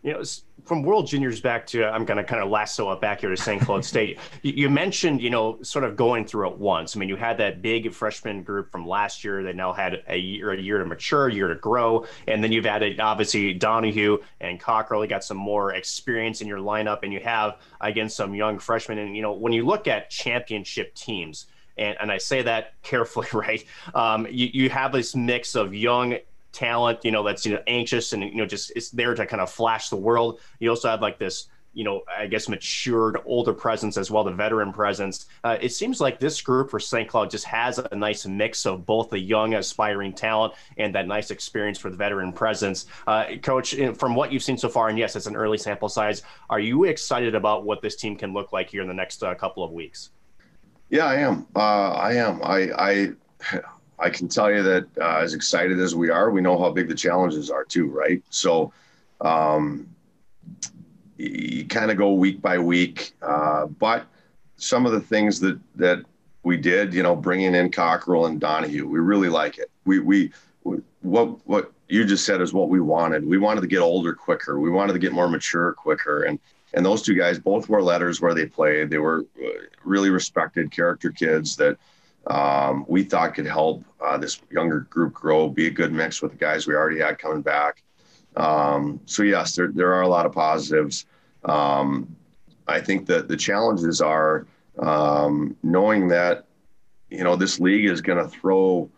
[0.04, 0.23] You know,
[0.65, 3.38] from World Juniors back to, I'm going to kind of lasso up back here to
[3.38, 3.62] St.
[3.62, 4.19] Cloud State.
[4.41, 6.95] You mentioned, you know, sort of going through it once.
[6.95, 10.17] I mean, you had that big freshman group from last year that now had a
[10.17, 12.06] year, a year to mature, a year to grow.
[12.28, 15.04] And then you've added, obviously, Donahue and Cockrell.
[15.04, 18.97] You got some more experience in your lineup, and you have, again, some young freshmen.
[18.97, 21.45] And, you know, when you look at championship teams,
[21.77, 23.63] and, and I say that carefully, right?
[23.93, 26.17] Um, you, you have this mix of young
[26.55, 29.41] talent, you know, that's you know anxious and you know just it's there to kind
[29.41, 30.39] of flash the world.
[30.59, 34.31] You also have like this, you know, I guess matured older presence as well, the
[34.31, 35.25] veteran presence.
[35.43, 37.09] Uh, it seems like this group for St.
[37.09, 41.29] Cloud just has a nice mix of both the young aspiring talent and that nice
[41.29, 42.85] experience for the veteran presence.
[43.05, 46.23] Uh, Coach, from what you've seen so far, and yes, it's an early sample size.
[46.49, 49.35] Are you excited about what this team can look like here in the next uh,
[49.35, 50.11] couple of weeks?
[50.95, 51.45] Yeah, I am.
[51.53, 52.41] Uh, I am.
[52.41, 53.10] I, I,
[53.99, 56.88] I can tell you that uh, as excited as we are, we know how big
[56.88, 58.23] the challenges are too, right?
[58.29, 58.71] So,
[59.19, 59.93] um,
[61.17, 64.05] you kind of go week by week, uh, but
[64.55, 65.99] some of the things that that
[66.43, 69.69] we did, you know, bringing in Cockrell and Donahue, we really like it.
[69.84, 70.31] We, we
[71.01, 73.25] what what you just said is what we wanted.
[73.25, 74.62] We wanted to get older quicker.
[74.62, 76.39] We wanted to get more mature quicker, and
[76.75, 78.89] and those two guys both wore letters where they played.
[78.89, 79.47] They were uh,
[79.83, 81.77] really respected character kids that
[82.27, 86.31] um, we thought could help uh, this younger group grow, be a good mix with
[86.33, 87.81] the guys we already had coming back.
[88.35, 91.05] Um, so yes, there there are a lot of positives.
[91.45, 92.13] Um,
[92.67, 94.45] I think that the challenges are
[94.79, 96.45] um, knowing that
[97.09, 98.89] you know this league is going to throw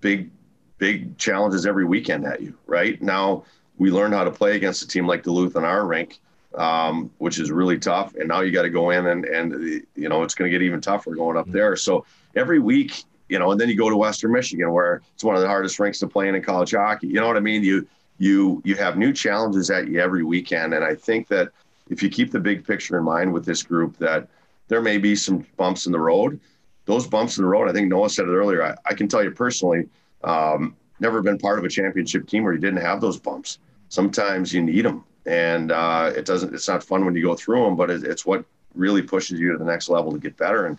[0.00, 0.30] big
[0.76, 2.58] big challenges every weekend at you.
[2.66, 3.44] Right now,
[3.78, 6.20] we learned how to play against a team like Duluth in our rink
[6.56, 8.14] um, which is really tough.
[8.14, 10.62] And now you got to go in and, and, you know, it's going to get
[10.62, 11.52] even tougher going up mm-hmm.
[11.52, 11.76] there.
[11.76, 12.04] So
[12.36, 15.42] every week, you know, and then you go to Western Michigan where it's one of
[15.42, 17.08] the hardest rinks to play in in college hockey.
[17.08, 17.62] You know what I mean?
[17.64, 17.86] You,
[18.18, 20.74] you, you have new challenges at you every weekend.
[20.74, 21.50] And I think that
[21.90, 24.28] if you keep the big picture in mind with this group, that
[24.68, 26.38] there may be some bumps in the road.
[26.86, 28.62] Those bumps in the road, I think Noah said it earlier.
[28.62, 29.88] I, I can tell you personally,
[30.22, 33.58] um, never been part of a championship team where you didn't have those bumps.
[33.88, 36.54] Sometimes you need them and uh, it doesn't.
[36.54, 39.52] It's not fun when you go through them, but it, it's what really pushes you
[39.52, 40.66] to the next level to get better.
[40.66, 40.78] And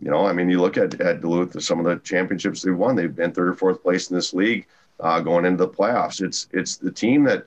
[0.00, 2.96] you know, I mean, you look at at Duluth, some of the championships they've won.
[2.96, 4.66] They've been third or fourth place in this league
[5.00, 6.22] uh, going into the playoffs.
[6.22, 7.46] It's it's the team that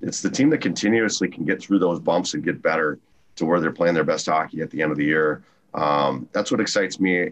[0.00, 2.98] it's the team that continuously can get through those bumps and get better
[3.36, 5.42] to where they're playing their best hockey at the end of the year.
[5.72, 7.30] Um, that's what excites me.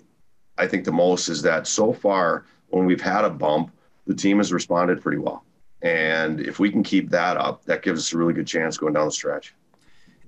[0.58, 3.72] I think the most is that so far when we've had a bump,
[4.06, 5.44] the team has responded pretty well.
[5.82, 8.94] And if we can keep that up, that gives us a really good chance going
[8.94, 9.54] down the stretch.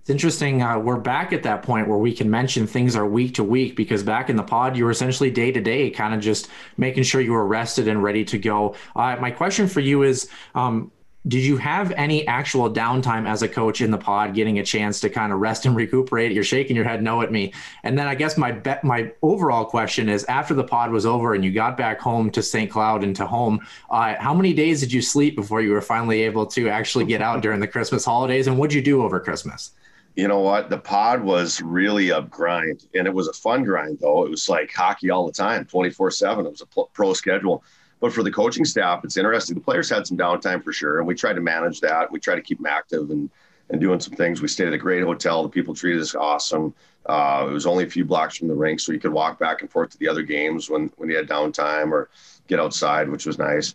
[0.05, 0.61] It's interesting.
[0.61, 3.75] Uh, we're back at that point where we can mention things are week to week
[3.75, 7.05] because back in the pod, you were essentially day to day, kind of just making
[7.05, 8.75] sure you were rested and ready to go.
[8.95, 10.93] Uh, my question for you is um,
[11.27, 15.01] did you have any actual downtime as a coach in the pod, getting a chance
[15.01, 16.33] to kind of rest and recuperate?
[16.33, 17.53] You're shaking your head no at me.
[17.83, 21.45] And then I guess my my overall question is: after the pod was over and
[21.45, 22.71] you got back home to St.
[22.71, 23.61] Cloud and to home,
[23.91, 27.23] uh, how many days did you sleep before you were finally able to actually get
[27.23, 28.47] out during the Christmas holidays?
[28.47, 29.73] And what'd you do over Christmas?
[30.17, 30.71] you know what?
[30.71, 34.25] The pod was really a grind, and it was a fun grind though.
[34.25, 36.47] It was like hockey all the time, twenty four seven.
[36.47, 37.65] It was a pro schedule.
[38.05, 39.55] But for the coaching staff, it's interesting.
[39.55, 42.13] The players had some downtime for sure, and we tried to manage that.
[42.13, 43.31] We tried to keep them active and
[43.71, 44.43] and doing some things.
[44.43, 45.43] We stayed at a great hotel.
[45.43, 46.75] The people treated us awesome.
[47.07, 49.63] Uh, it was only a few blocks from the rink, so you could walk back
[49.63, 52.11] and forth to the other games when when you had downtime or
[52.47, 53.75] get outside, which was nice.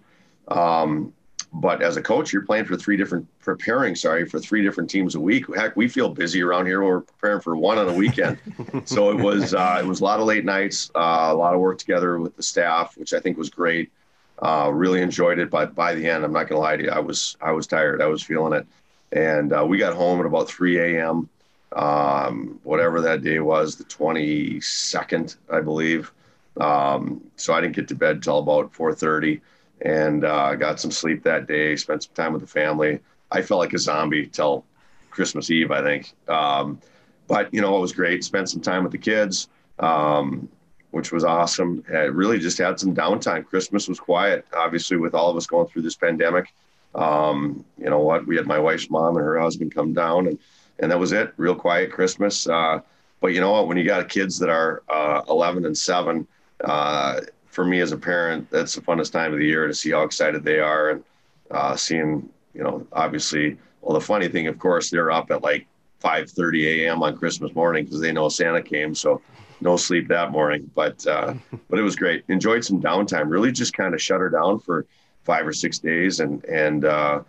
[0.50, 1.12] Um,
[1.52, 5.16] but as a coach, you're playing for three different, preparing, sorry, for three different teams
[5.16, 5.46] a week.
[5.56, 6.84] Heck, we feel busy around here.
[6.84, 8.38] We're preparing for one on a weekend.
[8.86, 11.60] so it was, uh, it was a lot of late nights, uh, a lot of
[11.60, 13.92] work together with the staff, which I think was great.
[14.42, 15.50] Uh, really enjoyed it.
[15.50, 18.02] But by the end, I'm not to lie to you, I was, I was tired.
[18.02, 18.66] I was feeling it.
[19.12, 21.30] And uh, we got home at about 3 a.m.
[21.74, 26.12] Um, whatever that day was, the 22nd, I believe.
[26.60, 29.42] Um, so I didn't get to bed till about 4:30
[29.82, 31.76] and uh, got some sleep that day.
[31.76, 33.00] Spent some time with the family.
[33.32, 34.66] I felt like a zombie till
[35.10, 36.14] Christmas Eve, I think.
[36.28, 36.80] Um,
[37.28, 38.24] but you know, it was great.
[38.24, 39.48] Spent some time with the kids,
[39.80, 40.50] um,
[40.92, 41.84] which was awesome.
[41.90, 43.46] I really just had some downtime.
[43.46, 46.54] Christmas was quiet, obviously, with all of us going through this pandemic.
[46.96, 48.26] Um, you know what?
[48.26, 50.40] We had my wife's mom and her husband come down, and
[50.80, 51.34] and that was it.
[51.38, 52.48] Real quiet Christmas.
[52.48, 52.80] Uh,
[53.22, 53.68] but you know what?
[53.68, 56.28] When you got kids that are uh, 11 and seven.
[56.64, 59.92] Uh, for me as a parent, that's the funnest time of the year to see
[59.92, 61.04] how excited they are and
[61.52, 63.58] uh, seeing, you know, obviously.
[63.82, 65.68] Well, the funny thing, of course, they're up at like
[66.04, 67.04] 5:30 a.m.
[67.04, 69.22] on Christmas morning because they know Santa came, so
[69.62, 70.70] no sleep that morning.
[70.74, 71.34] But uh,
[71.70, 72.24] but it was great.
[72.28, 73.30] Enjoyed some downtime.
[73.30, 74.86] Really, just kind of shut her down for
[75.24, 77.22] five or six days and and uh,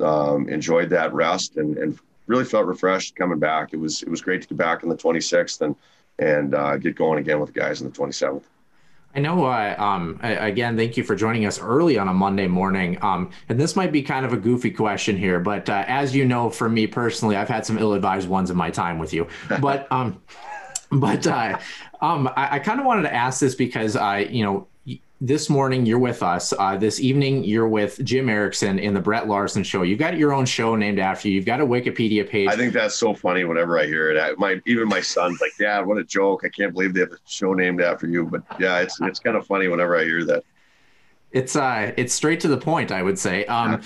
[0.00, 3.72] um, enjoyed that rest and and really felt refreshed coming back.
[3.72, 5.76] It was it was great to get back on the 26th and
[6.18, 8.42] and uh, get going again with the guys on the 27th.
[9.14, 9.44] I know.
[9.44, 12.96] Uh, um, again, thank you for joining us early on a Monday morning.
[13.02, 16.24] Um, and this might be kind of a goofy question here, but uh, as you
[16.24, 19.26] know, for me personally, I've had some ill-advised ones in my time with you.
[19.60, 20.22] But um,
[20.92, 21.58] but uh,
[22.00, 24.66] um, I, I kind of wanted to ask this because I, you know,
[25.20, 26.54] this morning you're with us.
[26.58, 29.82] Uh, this evening you're with Jim Erickson in the Brett Larson show.
[29.82, 31.34] You've got your own show named after you.
[31.34, 32.48] You've got a Wikipedia page.
[32.48, 34.18] I think that's so funny whenever I hear it.
[34.18, 36.42] I, my even my son's like, "Dad, what a joke!
[36.44, 39.36] I can't believe they have a show named after you." But yeah, it's it's kind
[39.36, 40.42] of funny whenever I hear that.
[41.32, 42.90] It's uh, it's straight to the point.
[42.90, 43.44] I would say.
[43.44, 43.82] Um,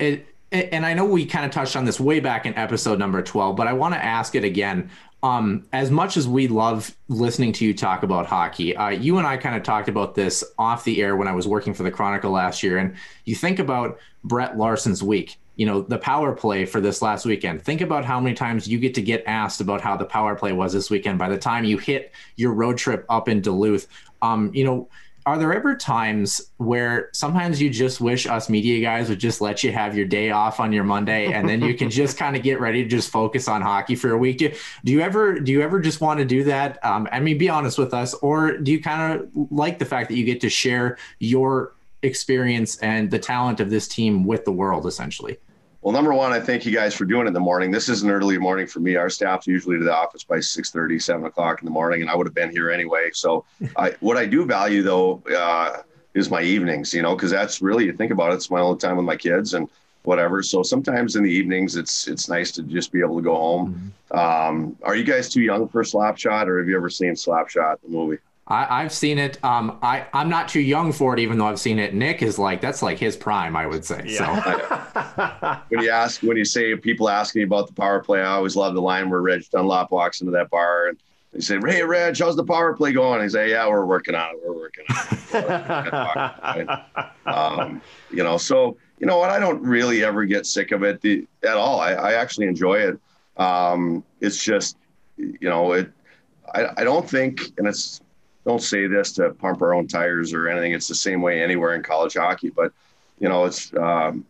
[0.00, 0.06] yeah.
[0.06, 3.20] it and I know we kind of touched on this way back in episode number
[3.20, 4.90] 12, but I want to ask it again
[5.22, 9.26] um, as much as we love listening to you talk about hockey, uh, you and
[9.26, 11.90] I kind of talked about this off the air when I was working for the
[11.90, 12.78] Chronicle last year.
[12.78, 17.26] And you think about Brett Larson's week, you know, the power play for this last
[17.26, 17.62] weekend.
[17.62, 20.52] Think about how many times you get to get asked about how the power play
[20.52, 23.88] was this weekend by the time you hit your road trip up in Duluth.
[24.22, 24.88] Um, you know,
[25.28, 29.62] are there ever times where sometimes you just wish us media guys would just let
[29.62, 32.42] you have your day off on your Monday and then you can just kind of
[32.42, 34.38] get ready to just focus on hockey for a week?
[34.38, 34.50] Do,
[34.86, 36.82] do you ever do you ever just want to do that?
[36.82, 40.08] Um, I mean, be honest with us, or do you kind of like the fact
[40.08, 44.52] that you get to share your experience and the talent of this team with the
[44.52, 45.36] world, essentially?
[45.80, 47.70] Well, number one, I thank you guys for doing it in the morning.
[47.70, 48.96] This is an early morning for me.
[48.96, 52.10] Our staff's usually to the office by 6 30, 7 o'clock in the morning, and
[52.10, 53.10] I would have been here anyway.
[53.12, 53.44] So,
[53.76, 55.82] I, what I do value though uh,
[56.14, 58.78] is my evenings, you know, because that's really, you think about it, it's my only
[58.78, 59.68] time with my kids and
[60.02, 60.42] whatever.
[60.42, 63.92] So sometimes in the evenings, it's it's nice to just be able to go home.
[64.10, 64.18] Mm-hmm.
[64.18, 67.88] Um, are you guys too young for Slapshot, or have you ever seen Slapshot, the
[67.88, 68.18] movie?
[68.50, 69.42] I, have seen it.
[69.44, 71.94] Um, I I'm not too young for it, even though I've seen it.
[71.94, 74.02] Nick is like that's like his prime, I would say.
[74.06, 74.18] Yeah.
[74.94, 78.32] So when you ask, when you say people asking me about the power play, I
[78.32, 80.98] always love the line where Reg Dunlop walks into that bar and
[81.32, 84.30] they say, "Hey, Reg, how's the power play going?" He say, "Yeah, we're working on
[84.34, 84.40] it.
[84.44, 86.68] We're working on it."
[87.26, 89.28] um, you know, so you know what?
[89.28, 91.80] I don't really ever get sick of it the, at all.
[91.80, 92.98] I, I actually enjoy it.
[93.36, 94.78] Um, it's just,
[95.18, 95.90] you know, it.
[96.54, 98.00] I, I don't think, and it's
[98.48, 100.72] don't say this to pump our own tires or anything.
[100.72, 102.72] It's the same way anywhere in college hockey, but
[103.20, 104.24] you know, it's um,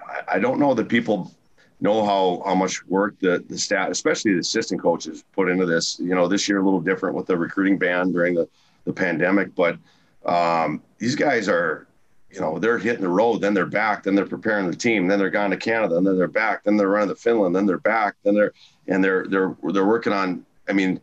[0.00, 1.30] I, I, don't know that people
[1.78, 6.00] know how how much work the the staff, especially the assistant coaches, put into this.
[6.00, 8.48] You know, this year a little different with the recruiting ban during the
[8.86, 9.76] the pandemic, but
[10.24, 11.86] um, these guys are.
[12.30, 15.18] You know, they're hitting the road, then they're back, then they're preparing the team, then
[15.18, 17.76] they're gone to Canada, and then they're back, then they're running to Finland, then they're
[17.76, 18.54] back, then they're
[18.88, 20.46] and they're they're they're working on.
[20.66, 20.98] I mean,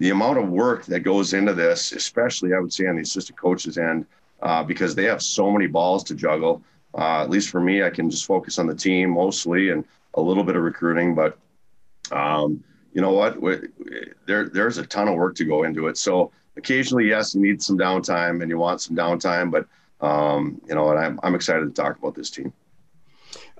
[0.00, 3.38] the amount of work that goes into this, especially I would say on the assistant
[3.38, 4.06] coaches end,
[4.40, 6.62] uh, because they have so many balls to juggle.
[6.94, 9.84] uh, at least for me, I can just focus on the team mostly and
[10.14, 11.14] a little bit of recruiting.
[11.14, 11.38] But
[12.10, 13.36] um, you know what?
[14.26, 15.96] There, there's a ton of work to go into it.
[15.96, 19.66] So occasionally, yes, you need some downtime and you want some downtime, but
[20.04, 22.52] um, you know, and I'm, I'm excited to talk about this team.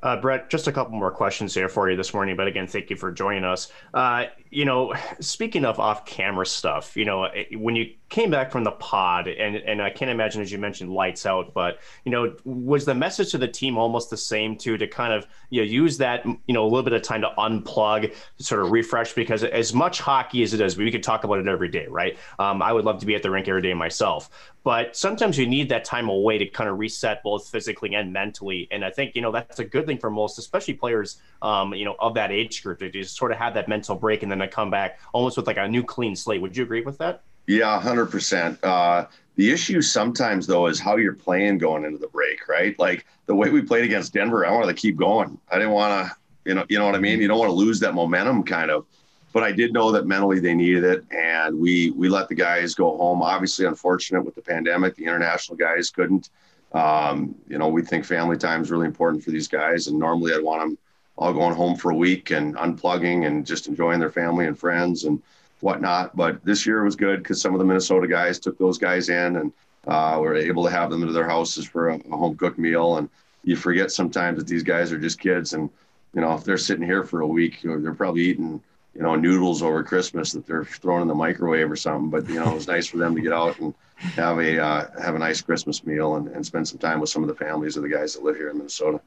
[0.03, 2.35] Uh, Brett, just a couple more questions here for you this morning.
[2.35, 3.71] But again, thank you for joining us.
[3.93, 8.73] Uh, you know, speaking of off-camera stuff, you know, when you came back from the
[8.73, 12.85] pod, and and I can't imagine as you mentioned lights out, but you know, was
[12.85, 15.97] the message to the team almost the same too to kind of you know use
[15.99, 19.13] that you know a little bit of time to unplug, sort of refresh?
[19.13, 22.19] Because as much hockey as it is, we could talk about it every day, right?
[22.41, 25.47] Um, I would love to be at the rink every day myself, but sometimes you
[25.47, 29.15] need that time away to kind of reset both physically and mentally, and I think
[29.15, 32.33] you know that's a good thing for most, especially players, um, you know, of that
[32.33, 35.37] age group to just sort of have that mental break and then come back almost
[35.37, 36.41] with like a new clean slate.
[36.41, 37.23] Would you agree with that?
[37.47, 38.61] Yeah, hundred uh, percent.
[39.41, 42.79] The issue sometimes though is how you're playing going into the break, right?
[42.79, 45.39] Like the way we played against Denver, I wanted to keep going.
[45.51, 47.23] I didn't want to, you know, you know what I mean.
[47.23, 48.85] You don't want to lose that momentum, kind of.
[49.33, 52.75] But I did know that mentally they needed it, and we we let the guys
[52.75, 53.23] go home.
[53.23, 56.29] Obviously, unfortunate with the pandemic, the international guys couldn't.
[56.73, 60.35] Um, you know, we think family time is really important for these guys, and normally
[60.35, 60.79] I'd want them
[61.21, 65.05] all going home for a week and unplugging and just enjoying their family and friends
[65.05, 65.23] and
[65.61, 66.17] whatnot.
[66.17, 69.37] But this year was good because some of the Minnesota guys took those guys in
[69.37, 69.53] and
[69.87, 72.97] uh, were able to have them into their houses for a, a home cooked meal.
[72.97, 73.11] And
[73.45, 75.53] you forget sometimes that these guys are just kids.
[75.53, 75.69] And,
[76.15, 78.63] you know, if they're sitting here for a week, they're probably eating,
[78.95, 82.09] you know, noodles over Christmas that they're throwing in the microwave or something.
[82.09, 85.03] But, you know, it was nice for them to get out and have a, uh,
[85.03, 87.77] have a nice Christmas meal and, and spend some time with some of the families
[87.77, 89.03] of the guys that live here in Minnesota.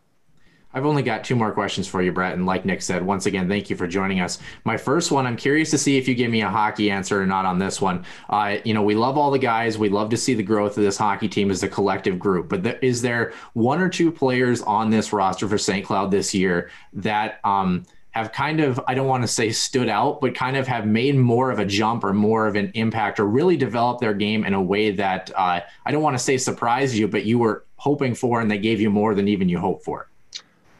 [0.73, 2.33] I've only got two more questions for you, Brett.
[2.33, 4.39] And like Nick said, once again, thank you for joining us.
[4.63, 7.25] My first one, I'm curious to see if you give me a hockey answer or
[7.25, 8.05] not on this one.
[8.29, 9.77] Uh, you know, we love all the guys.
[9.77, 12.49] We love to see the growth of this hockey team as a collective group.
[12.49, 15.85] But th- is there one or two players on this roster for St.
[15.85, 20.21] Cloud this year that um, have kind of, I don't want to say stood out,
[20.21, 23.25] but kind of have made more of a jump or more of an impact or
[23.25, 26.95] really developed their game in a way that uh, I don't want to say surprised
[26.95, 29.83] you, but you were hoping for and they gave you more than even you hoped
[29.83, 30.09] for?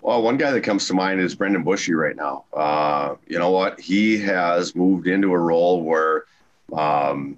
[0.04, 2.43] Well, one guy that comes to mind is Brendan Bushy right now.
[2.51, 3.80] Uh, you know what?
[3.80, 6.26] He has moved into a role where
[6.74, 7.38] um,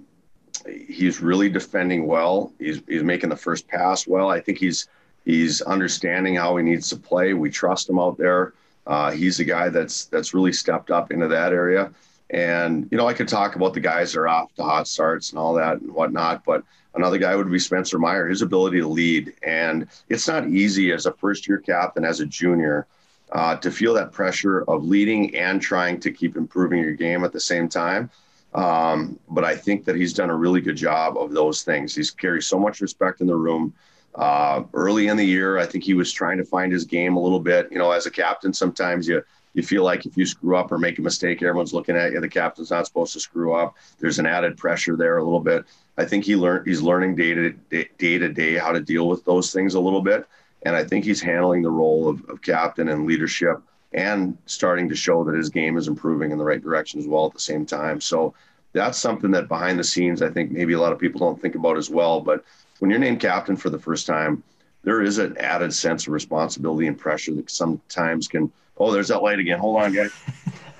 [0.66, 2.52] he's really defending well.
[2.58, 4.30] He's, he's making the first pass well.
[4.30, 4.88] I think he's
[5.24, 7.34] he's understanding how he needs to play.
[7.34, 8.54] We trust him out there.
[8.84, 11.92] Uh, he's a guy that's that's really stepped up into that area.
[12.30, 15.30] And you know, I could talk about the guys that are off to hot starts
[15.30, 16.64] and all that and whatnot, but
[16.96, 19.34] Another guy would be Spencer Meier, his ability to lead.
[19.42, 22.86] And it's not easy as a first year captain, as a junior,
[23.32, 27.32] uh, to feel that pressure of leading and trying to keep improving your game at
[27.32, 28.10] the same time.
[28.54, 31.94] Um, but I think that he's done a really good job of those things.
[31.94, 33.74] He's carried so much respect in the room.
[34.14, 37.20] Uh, early in the year, I think he was trying to find his game a
[37.20, 37.70] little bit.
[37.70, 39.22] You know, as a captain, sometimes you
[39.56, 42.20] you feel like if you screw up or make a mistake, everyone's looking at you.
[42.20, 43.74] The captain's not supposed to screw up.
[43.98, 45.64] There's an added pressure there a little bit.
[45.96, 49.08] I think he learned he's learning day to day, day to day how to deal
[49.08, 50.26] with those things a little bit,
[50.64, 53.62] and I think he's handling the role of, of captain and leadership
[53.94, 57.26] and starting to show that his game is improving in the right direction as well
[57.26, 57.98] at the same time.
[58.00, 58.34] So
[58.74, 61.54] that's something that behind the scenes I think maybe a lot of people don't think
[61.54, 62.20] about as well.
[62.20, 62.44] But
[62.78, 64.42] when you're named captain for the first time,
[64.82, 69.22] there is an added sense of responsibility and pressure that sometimes can Oh, there's that
[69.22, 69.58] light again.
[69.58, 70.12] Hold on, guys.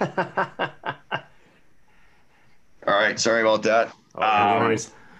[2.86, 3.92] All right, sorry about that.
[4.14, 4.76] Oh, um,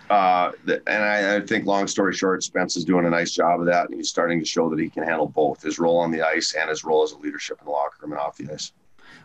[0.08, 3.66] uh, and I, I, think, long story short, Spence is doing a nice job of
[3.66, 6.22] that, and he's starting to show that he can handle both his role on the
[6.22, 8.72] ice and his role as a leadership in the locker room and off the ice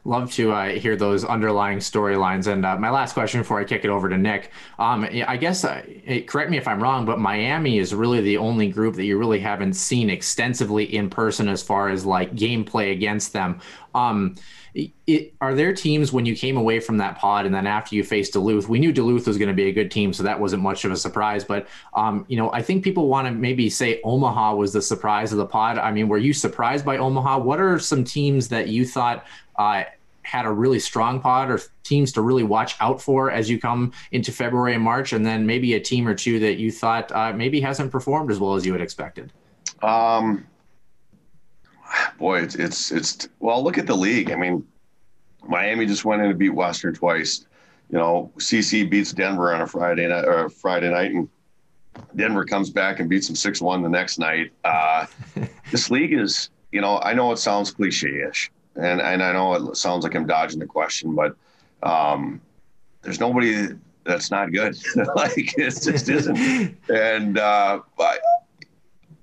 [0.04, 2.48] love to uh, hear those underlying storylines.
[2.48, 5.64] And uh, my last question before I kick it over to Nick, um, I guess,
[5.64, 5.84] uh,
[6.28, 9.40] correct me if I'm wrong, but Miami is really the only group that you really
[9.40, 13.62] haven't seen extensively in person as far as like gameplay against them.
[13.94, 14.36] Um,
[14.74, 18.04] it, are there teams when you came away from that pod and then after you
[18.04, 18.70] faced Duluth?
[18.70, 20.92] We knew Duluth was going to be a good team, so that wasn't much of
[20.92, 21.44] a surprise.
[21.44, 25.32] But um, you know, I think people want to maybe say Omaha was the surprise
[25.32, 25.78] of the pod.
[25.78, 27.40] I mean, were you surprised by Omaha?
[27.40, 29.26] What are some teams that you thought
[29.58, 29.84] uh,
[30.24, 33.92] had a really strong pod or teams to really watch out for as you come
[34.12, 37.34] into February and March, and then maybe a team or two that you thought uh,
[37.34, 39.34] maybe hasn't performed as well as you had expected?
[39.82, 40.46] Um,
[42.18, 43.64] boy, it's, it's it's well.
[43.64, 44.32] Look at the league.
[44.32, 44.66] I mean,
[45.48, 47.46] Miami just went in to beat Western twice.
[47.90, 51.28] You know, CC beats Denver on a Friday night or Friday night, and
[52.16, 54.52] Denver comes back and beats them six one the next night.
[54.64, 55.06] Uh,
[55.72, 59.78] this league is, you know, I know it sounds cliche-ish, and and I know it
[59.78, 61.36] sounds like I'm dodging the question, but
[61.84, 62.42] um,
[63.02, 63.68] there's nobody
[64.04, 64.78] that's not good.
[65.16, 66.78] like it just isn't.
[66.90, 68.18] And uh, I,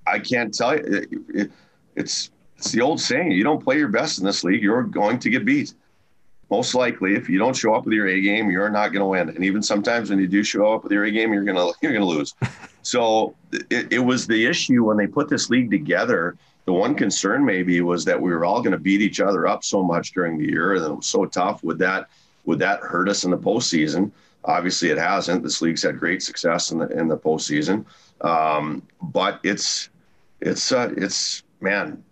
[0.06, 0.84] I can't tell you.
[0.84, 1.50] It, it,
[1.96, 5.18] it's it's the old saying: you don't play your best in this league, you're going
[5.20, 5.74] to get beat.
[6.50, 9.06] Most likely, if you don't show up with your A game, you're not going to
[9.06, 9.28] win.
[9.28, 11.92] And even sometimes when you do show up with your A game, you're gonna you're
[11.92, 12.34] gonna lose.
[12.82, 13.34] so
[13.70, 16.36] it, it was the issue when they put this league together.
[16.64, 19.64] The one concern maybe was that we were all going to beat each other up
[19.64, 21.62] so much during the year, and it was so tough.
[21.64, 22.08] Would that
[22.44, 24.10] would that hurt us in the postseason?
[24.44, 25.42] Obviously, it hasn't.
[25.42, 27.84] This league's had great success in the in the postseason,
[28.22, 29.90] um, but it's
[30.40, 32.02] it's uh, it's man,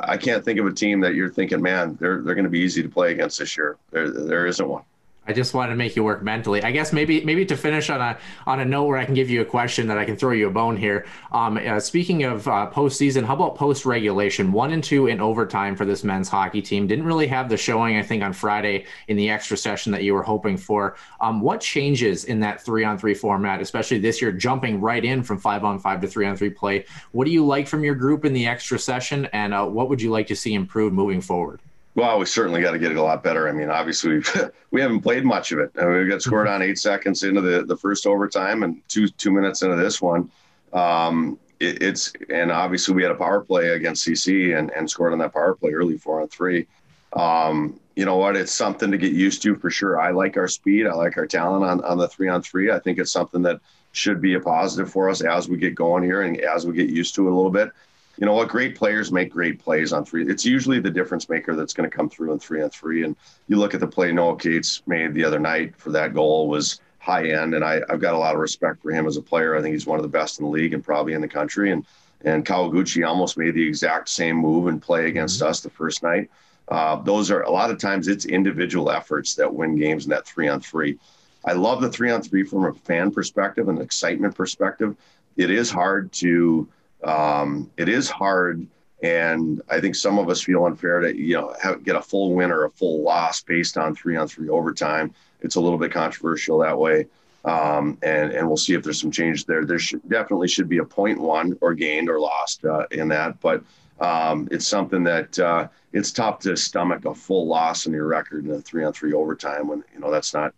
[0.00, 2.60] I can't think of a team that you're thinking, man, they're they're going to be
[2.60, 3.76] easy to play against this year.
[3.90, 4.82] There there isn't one.
[5.28, 6.62] I just wanted to make you work mentally.
[6.62, 9.28] I guess maybe maybe to finish on a on a note where I can give
[9.28, 11.06] you a question that I can throw you a bone here.
[11.32, 14.52] Um, uh, speaking of uh, postseason, how about post regulation?
[14.52, 16.86] One and two in overtime for this men's hockey team.
[16.86, 20.14] Didn't really have the showing I think on Friday in the extra session that you
[20.14, 20.96] were hoping for.
[21.20, 25.22] Um, what changes in that three on three format, especially this year, jumping right in
[25.22, 26.84] from five on five to three on three play?
[27.12, 30.00] What do you like from your group in the extra session, and uh, what would
[30.00, 31.60] you like to see improved moving forward?
[31.96, 33.48] Well, we certainly got to get it a lot better.
[33.48, 35.72] I mean, obviously we've, we haven't played much of it.
[35.80, 39.08] I mean, we got scored on eight seconds into the, the first overtime and two
[39.08, 40.30] two minutes into this one.
[40.74, 45.14] Um, it, it's and obviously we had a power play against CC and, and scored
[45.14, 46.66] on that power play early four on three.
[47.14, 48.36] Um, you know what?
[48.36, 49.98] It's something to get used to for sure.
[49.98, 50.86] I like our speed.
[50.86, 52.70] I like our talent on, on the three on three.
[52.70, 53.58] I think it's something that
[53.92, 56.90] should be a positive for us as we get going here and as we get
[56.90, 57.70] used to it a little bit
[58.18, 58.48] you know what?
[58.48, 60.26] Great players make great plays on three.
[60.26, 63.04] It's usually the difference maker that's going to come through in three on three.
[63.04, 63.16] And
[63.48, 66.80] you look at the play Noah Cates made the other night for that goal was
[66.98, 69.54] high end, and I, have got a lot of respect for him as a player.
[69.54, 71.70] I think he's one of the best in the league and probably in the country.
[71.70, 71.86] And
[72.24, 75.48] and Kawaguchi almost made the exact same move and play against mm-hmm.
[75.48, 76.30] us the first night.
[76.68, 80.26] Uh, those are a lot of times it's individual efforts that win games in that
[80.26, 80.98] three on three.
[81.44, 84.96] I love the three on three from a fan perspective and excitement perspective.
[85.36, 86.66] It is hard to
[87.04, 88.66] um, it is hard.
[89.02, 92.34] And I think some of us feel unfair to you know have, get a full
[92.34, 95.14] win or a full loss based on three on three overtime.
[95.42, 97.06] It's a little bit controversial that way,
[97.44, 99.66] um, and and we'll see if there's some change there.
[99.66, 103.38] There should definitely should be a point one or gained or lost uh, in that,
[103.40, 103.62] but
[104.00, 108.46] um, it's something that uh, it's tough to stomach a full loss in your record
[108.46, 110.54] in a three on three overtime when you know that's not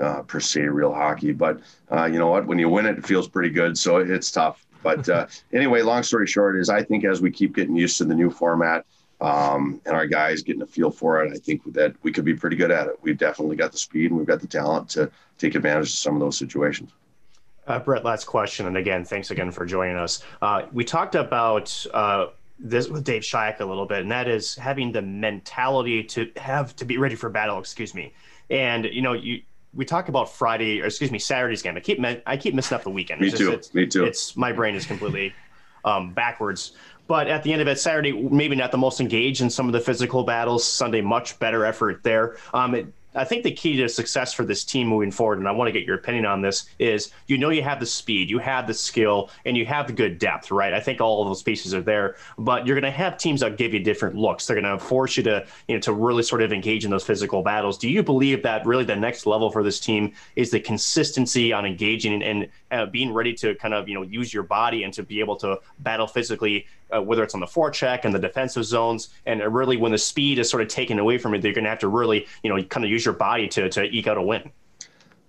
[0.00, 1.32] uh, per se real hockey.
[1.32, 1.60] But
[1.90, 2.46] uh, you know what?
[2.46, 3.76] When you win it, it feels pretty good.
[3.76, 4.66] So it's tough.
[4.82, 8.04] But uh, anyway, long story short is I think as we keep getting used to
[8.04, 8.84] the new format
[9.20, 12.34] um, and our guys getting a feel for it, I think that we could be
[12.34, 12.94] pretty good at it.
[13.02, 16.14] We've definitely got the speed and we've got the talent to take advantage of some
[16.14, 16.92] of those situations.
[17.66, 20.24] Uh, Brett, last question, and again, thanks again for joining us.
[20.40, 24.54] Uh, we talked about uh, this with Dave Shyiak a little bit, and that is
[24.54, 27.58] having the mentality to have to be ready for battle.
[27.58, 28.14] Excuse me,
[28.48, 29.42] and you know you
[29.74, 31.76] we talk about Friday or excuse me Saturday's game.
[31.76, 33.20] I keep I keep missing up the weekend.
[33.20, 33.56] Me too.
[33.56, 34.04] Just, Me too.
[34.04, 35.34] It's my brain is completely
[35.84, 36.72] um, backwards.
[37.06, 39.72] But at the end of it, Saturday maybe not the most engaged in some of
[39.72, 40.66] the physical battles.
[40.66, 42.36] Sunday much better effort there.
[42.52, 45.52] Um, it, I think the key to success for this team moving forward, and I
[45.52, 48.38] want to get your opinion on this, is you know you have the speed, you
[48.38, 50.72] have the skill, and you have the good depth, right?
[50.72, 53.56] I think all of those pieces are there, but you're going to have teams that
[53.56, 54.46] give you different looks.
[54.46, 57.04] They're going to force you to, you know, to really sort of engage in those
[57.04, 57.78] physical battles.
[57.78, 61.64] Do you believe that really the next level for this team is the consistency on
[61.64, 64.92] engaging and, and uh, being ready to kind of, you know, use your body and
[64.94, 68.64] to be able to battle physically uh, whether it's on the forecheck and the defensive
[68.64, 71.64] zones, and really when the speed is sort of taken away from it, you're going
[71.64, 74.16] to have to really, you know, kind of use your body to to eke out
[74.16, 74.50] a win.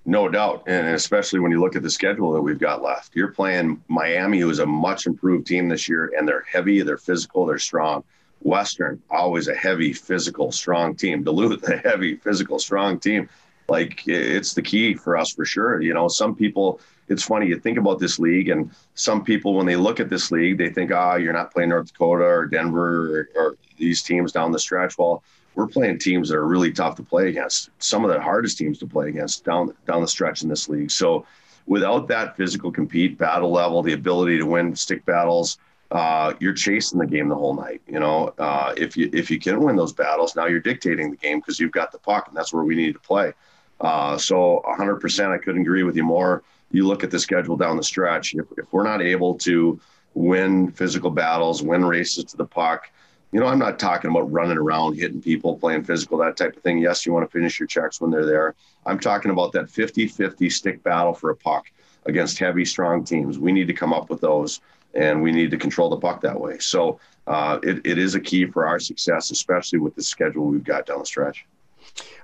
[0.05, 3.31] No doubt, and especially when you look at the schedule that we've got left, you're
[3.31, 7.45] playing Miami, who is a much improved team this year, and they're heavy, they're physical,
[7.45, 8.03] they're strong.
[8.41, 11.23] Western, always a heavy, physical, strong team.
[11.23, 13.29] Duluth, a heavy, physical, strong team.
[13.67, 15.81] Like it's the key for us for sure.
[15.81, 16.79] You know, some people
[17.09, 20.31] it's funny you think about this league and some people when they look at this
[20.31, 24.03] league they think ah oh, you're not playing north dakota or denver or, or, these
[24.03, 25.23] teams down the stretch well
[25.55, 28.77] we're playing teams that are really tough to play against some of the hardest teams
[28.77, 31.25] to play against down down the stretch in this league so
[31.65, 35.57] without that physical compete battle level the ability to win stick battles
[35.91, 37.81] uh, you're chasing the game the whole night.
[37.87, 41.17] You know, uh, if you if you can win those battles, now you're dictating the
[41.17, 43.33] game because you've got the puck, and that's where we need to play.
[43.81, 47.77] Uh, so 100%, I couldn't agree with you more you look at the schedule down
[47.77, 49.79] the stretch, if, if we're not able to
[50.13, 52.89] win physical battles, win races to the puck,
[53.31, 56.63] you know, I'm not talking about running around, hitting people, playing physical, that type of
[56.63, 56.79] thing.
[56.79, 58.55] Yes, you want to finish your checks when they're there.
[58.85, 61.71] I'm talking about that 50 50 stick battle for a puck
[62.05, 63.37] against heavy, strong teams.
[63.37, 64.61] We need to come up with those
[64.95, 66.57] and we need to control the puck that way.
[66.57, 70.63] So uh, it, it is a key for our success, especially with the schedule we've
[70.63, 71.45] got down the stretch.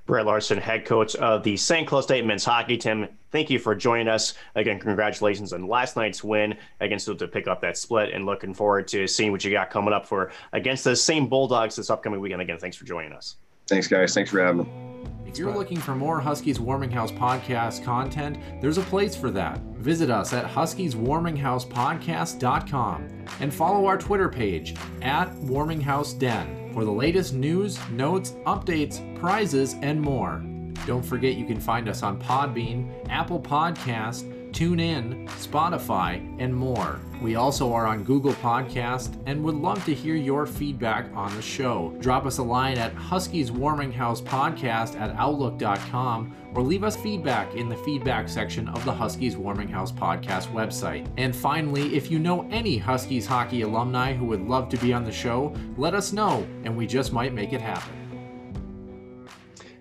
[0.06, 1.88] Brett Larson, head coach of the St.
[1.88, 3.08] Cloud State men's hockey team.
[3.32, 4.36] Thank you for joining us.
[4.54, 8.88] Again, congratulations on last night's win against to pick up that split and looking forward
[8.90, 12.42] to seeing what you got coming up for against the same Bulldogs this upcoming weekend.
[12.42, 13.38] Again, thanks for joining us.
[13.68, 14.14] Thanks, guys.
[14.14, 14.70] Thanks for having me.
[15.26, 19.60] If you're looking for more Huskies Warming House podcast content, there's a place for that.
[19.80, 26.92] Visit us at huskieswarminghousepodcast.com and follow our Twitter page at Warming House Den for the
[26.92, 30.42] latest news, notes, updates, prizes, and more.
[30.86, 37.02] Don't forget you can find us on Podbean, Apple Podcast, TuneIn, Spotify, and more.
[37.22, 41.42] We also are on Google Podcast and would love to hear your feedback on the
[41.42, 41.94] show.
[42.00, 47.54] Drop us a line at Huskies Warming House Podcast at Outlook.com or leave us feedback
[47.56, 51.06] in the feedback section of the Huskies Warming House Podcast website.
[51.18, 55.04] And finally, if you know any Huskies hockey alumni who would love to be on
[55.04, 58.05] the show, let us know and we just might make it happen.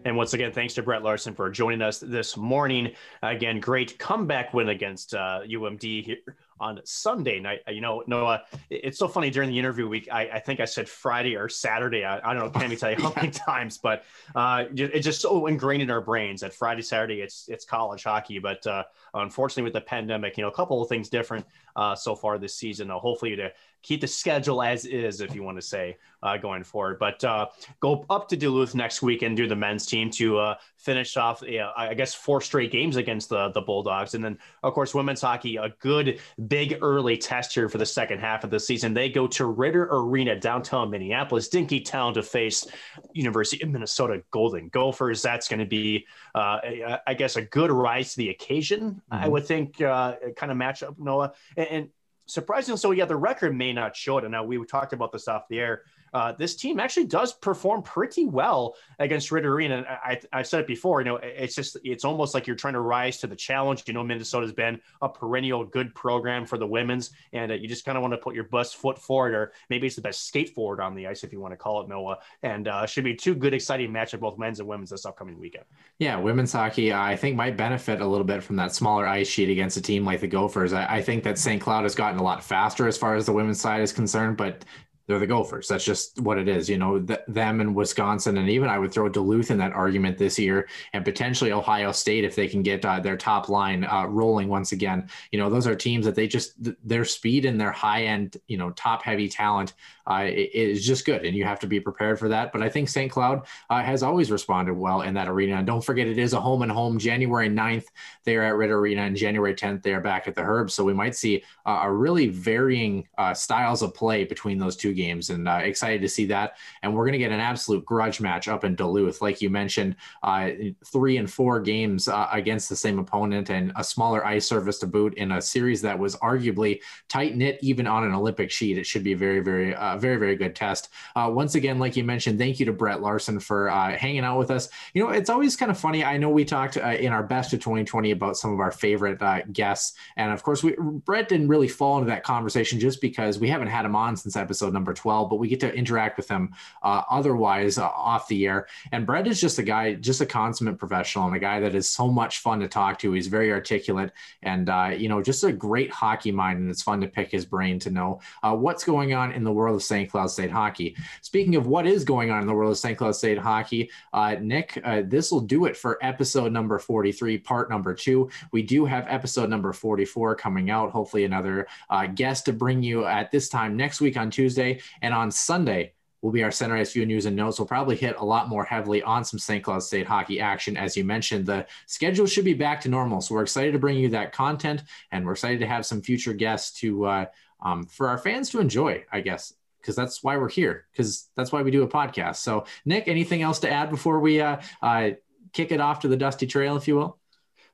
[0.05, 2.93] And once again, thanks to Brett Larson for joining us this morning.
[3.23, 7.61] Again, great comeback win against uh, UMD here on Sunday night.
[7.69, 10.09] You know, Noah, it's so funny during the interview week.
[10.13, 12.05] I, I think I said Friday or Saturday.
[12.05, 15.23] I, I don't know, can't even tell you how many times, but uh, it's just
[15.23, 18.39] so ingrained in our brains that Friday, Saturday, it's it's college hockey.
[18.39, 18.85] But uh,
[19.15, 21.47] unfortunately, with the pandemic, you know, a couple of things different
[21.77, 22.91] uh, so far this season.
[22.91, 23.53] Uh, hopefully, to
[23.85, 26.99] keep the schedule as is, if you want to say, uh, going forward.
[26.99, 27.47] But uh,
[27.81, 31.43] go up to Duluth next week and do the men's team to uh, finish off,
[31.45, 35.57] I guess, four straight games against the the Bulldogs, and then of course women's hockey,
[35.57, 36.19] a good
[36.49, 38.95] big early test here for the second half of the season.
[38.95, 42.67] They go to Ridder Arena downtown Minneapolis, Dinkytown, to face
[43.13, 45.21] University of Minnesota Golden Gophers.
[45.21, 49.03] That's going to be, uh, I guess, a good rise to the occasion.
[49.13, 49.25] Mm-hmm.
[49.25, 51.89] I would think, uh, kind of match up Noah and, and
[52.27, 55.29] surprisingly so yeah the record may not show it and now we talked about this
[55.29, 55.83] off the air
[56.15, 59.79] uh, this team actually does perform pretty well against Ridder Arena.
[59.79, 62.75] And I, I said it before, you know, it's just, it's almost like you're trying
[62.75, 63.83] to rise to the challenge.
[63.87, 67.85] You know, Minnesota's been a perennial good program for the women's, and uh, you just
[67.85, 70.55] kind of want to put your best foot forward, or maybe it's the best skate
[70.55, 72.19] forward on the ice, if you want to call it, Noah.
[72.45, 75.65] And uh, should be two good, exciting matchup, both men's and women's, this upcoming weekend.
[75.99, 79.51] Yeah, women's hockey, I think, might benefit a little bit from that smaller ice sheet
[79.51, 80.73] against a team like the Gophers.
[80.73, 81.61] I, I think that St.
[81.61, 84.65] Cloud has gotten a lot faster as far as the women's side is concerned, but
[85.07, 85.69] they're the Gophers.
[85.69, 86.69] That's just what it is.
[86.69, 90.17] You know, th- them and Wisconsin, and even I would throw Duluth in that argument
[90.17, 94.07] this year, and potentially Ohio State if they can get uh, their top line uh,
[94.07, 95.09] rolling once again.
[95.31, 98.39] You know, those are teams that they just th- their speed and their high end,
[98.49, 99.75] you know, top heavy talent
[100.07, 102.53] uh, is just good, and you have to be prepared for that.
[102.53, 103.11] But I think St.
[103.11, 105.57] Cloud uh, has always responded well in that arena.
[105.57, 106.99] And don't forget, it is a home and home.
[106.99, 107.87] January 9th,
[108.25, 110.71] they are at Ridder Arena, and January 10th, they are back at the Herb.
[110.71, 114.93] So we might see uh, a really varying uh, styles of play between those two
[114.93, 116.57] games, and uh, excited to see that.
[116.83, 119.97] And we're going to get an absolute grudge match up in Duluth, like you mentioned,
[120.23, 120.51] uh,
[120.87, 125.15] three and four games against the same opponent, and a smaller ice surface to boot
[125.15, 128.79] in a series that was arguably tight knit, even on an Olympic sheet.
[128.79, 130.91] It should be very, very very, very good test.
[131.17, 134.39] Uh, once again, like you mentioned, thank you to Brett Larson for uh, hanging out
[134.39, 134.69] with us.
[134.93, 136.05] You know, it's always kind of funny.
[136.05, 139.23] I know we talked uh, in our best of 2020 about some of our favorite
[139.23, 139.97] uh, guests.
[140.17, 143.69] And of course, we, Brett didn't really fall into that conversation just because we haven't
[143.69, 147.03] had him on since episode number 12, but we get to interact with him uh,
[147.11, 148.67] otherwise uh, off the air.
[148.93, 151.89] And Brett is just a guy, just a consummate professional and a guy that is
[151.89, 153.13] so much fun to talk to.
[153.13, 154.69] He's very articulate and,
[155.01, 156.59] you know, just a great hockey mind.
[156.59, 159.77] And it's fun to pick his brain to know what's going on in the world
[159.77, 160.11] of St.
[160.11, 160.97] Cloud State hockey.
[161.23, 162.97] Speaking of what is going on in the world of St.
[162.97, 167.71] Cloud State hockey, uh, Nick, uh, this will do it for episode number 43, part
[167.71, 168.31] number two.
[168.53, 170.91] We do have episode number 44 coming out.
[170.91, 175.15] Hopefully, another uh, guest to bring you at this time next week on Tuesday and
[175.15, 175.93] on Sunday
[176.25, 177.59] will be our Center View news and notes.
[177.59, 179.63] We'll probably hit a lot more heavily on some St.
[179.63, 180.75] Cloud State hockey action.
[180.75, 183.21] As you mentioned, the schedule should be back to normal.
[183.21, 186.33] So we're excited to bring you that content and we're excited to have some future
[186.33, 187.27] guests to, uh,
[187.61, 189.53] um, for our fans to enjoy, I guess,
[189.85, 193.43] because that's why we're here because that's why we do a podcast so nick anything
[193.43, 195.11] else to add before we uh, uh,
[195.53, 197.19] kick it off to the dusty trail if you will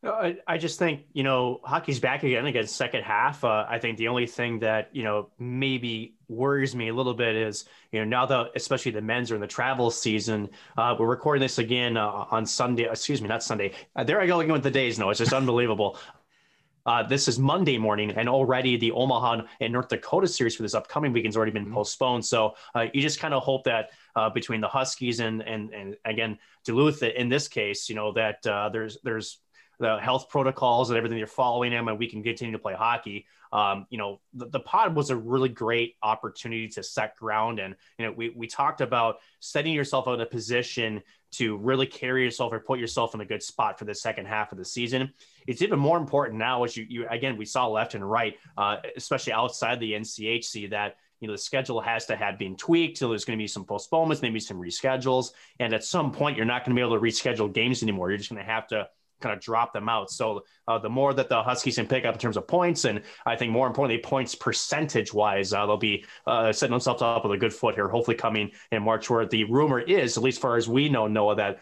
[0.02, 3.44] I, just think you know hockey's back again against second half.
[3.44, 7.36] Uh, I think the only thing that you know maybe worries me a little bit
[7.36, 10.48] is you know now that especially the men's are in the travel season.
[10.78, 12.84] Uh, we're recording this again uh, on Sunday.
[12.84, 13.72] Excuse me, not Sunday.
[13.94, 14.98] Uh, there I go again with the days.
[14.98, 15.98] No, it's just unbelievable.
[16.90, 20.74] Uh, this is Monday morning, and already the Omaha and North Dakota series for this
[20.74, 21.74] upcoming weekend has already been mm-hmm.
[21.74, 22.26] postponed.
[22.26, 25.96] So uh, you just kind of hope that uh, between the Huskies and and and
[26.04, 29.38] again Duluth in this case, you know that uh, there's there's
[29.78, 33.24] the health protocols and everything you're following them, and we can continue to play hockey.
[33.52, 37.58] Um, you know, the, the, pod was a really great opportunity to set ground.
[37.58, 41.02] And, you know, we, we talked about setting yourself in a position
[41.32, 44.52] to really carry yourself or put yourself in a good spot for the second half
[44.52, 45.12] of the season.
[45.46, 48.76] It's even more important now as you, you again, we saw left and right, uh,
[48.96, 52.98] especially outside the NCHC that, you know, the schedule has to have been tweaked.
[52.98, 55.32] So there's going to be some postponements, maybe some reschedules.
[55.58, 58.10] And at some point, you're not going to be able to reschedule games anymore.
[58.10, 58.88] You're just going to have to
[59.20, 60.10] kind of drop them out.
[60.10, 63.02] So uh, the more that the Huskies can pick up in terms of points, and
[63.26, 67.32] I think more importantly, points percentage wise, uh, they'll be uh, setting themselves up with
[67.32, 70.56] a good foot here, hopefully coming in March, where the rumor is, at least far
[70.56, 71.60] as we know, Noah, that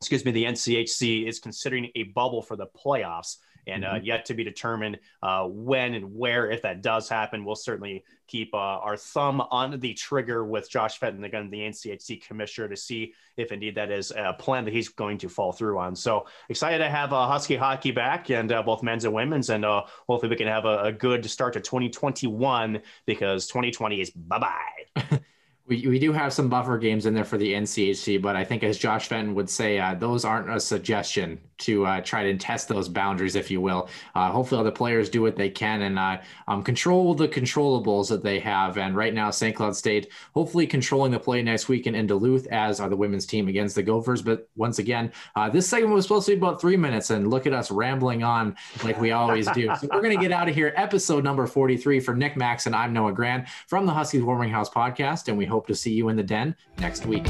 [0.00, 3.38] excuse me, the NCHC is considering a bubble for the playoffs
[3.68, 4.04] and uh, mm-hmm.
[4.04, 7.44] yet to be determined uh, when and where, if that does happen.
[7.44, 12.22] We'll certainly keep uh, our thumb on the trigger with Josh Fenton, again, the NCHC
[12.22, 15.78] commissioner, to see if indeed that is a plan that he's going to fall through
[15.78, 15.94] on.
[15.94, 19.64] So excited to have uh, Husky hockey back and uh, both men's and women's, and
[19.64, 24.38] uh, hopefully we can have a, a good start to 2021 because 2020 is bye
[24.38, 25.18] bye.
[25.68, 28.64] We, we do have some buffer games in there for the NCHC, but I think
[28.64, 32.68] as Josh Fenton would say, uh, those aren't a suggestion to uh, try to test
[32.68, 33.88] those boundaries, if you will.
[34.14, 38.22] Uh, hopefully, the players do what they can and uh, um, control the controllables that
[38.22, 38.78] they have.
[38.78, 39.54] And right now, St.
[39.54, 43.48] Cloud State hopefully controlling the play next weekend in Duluth, as are the women's team
[43.48, 44.22] against the Gophers.
[44.22, 47.46] But once again, uh, this segment was supposed to be about three minutes, and look
[47.46, 49.66] at us rambling on like we always do.
[49.80, 50.72] so we're going to get out of here.
[50.76, 54.70] Episode number 43 for Nick Max and I'm Noah Grant from the Huskies Warming House
[54.70, 57.26] podcast, and we hope to see you in the den next week.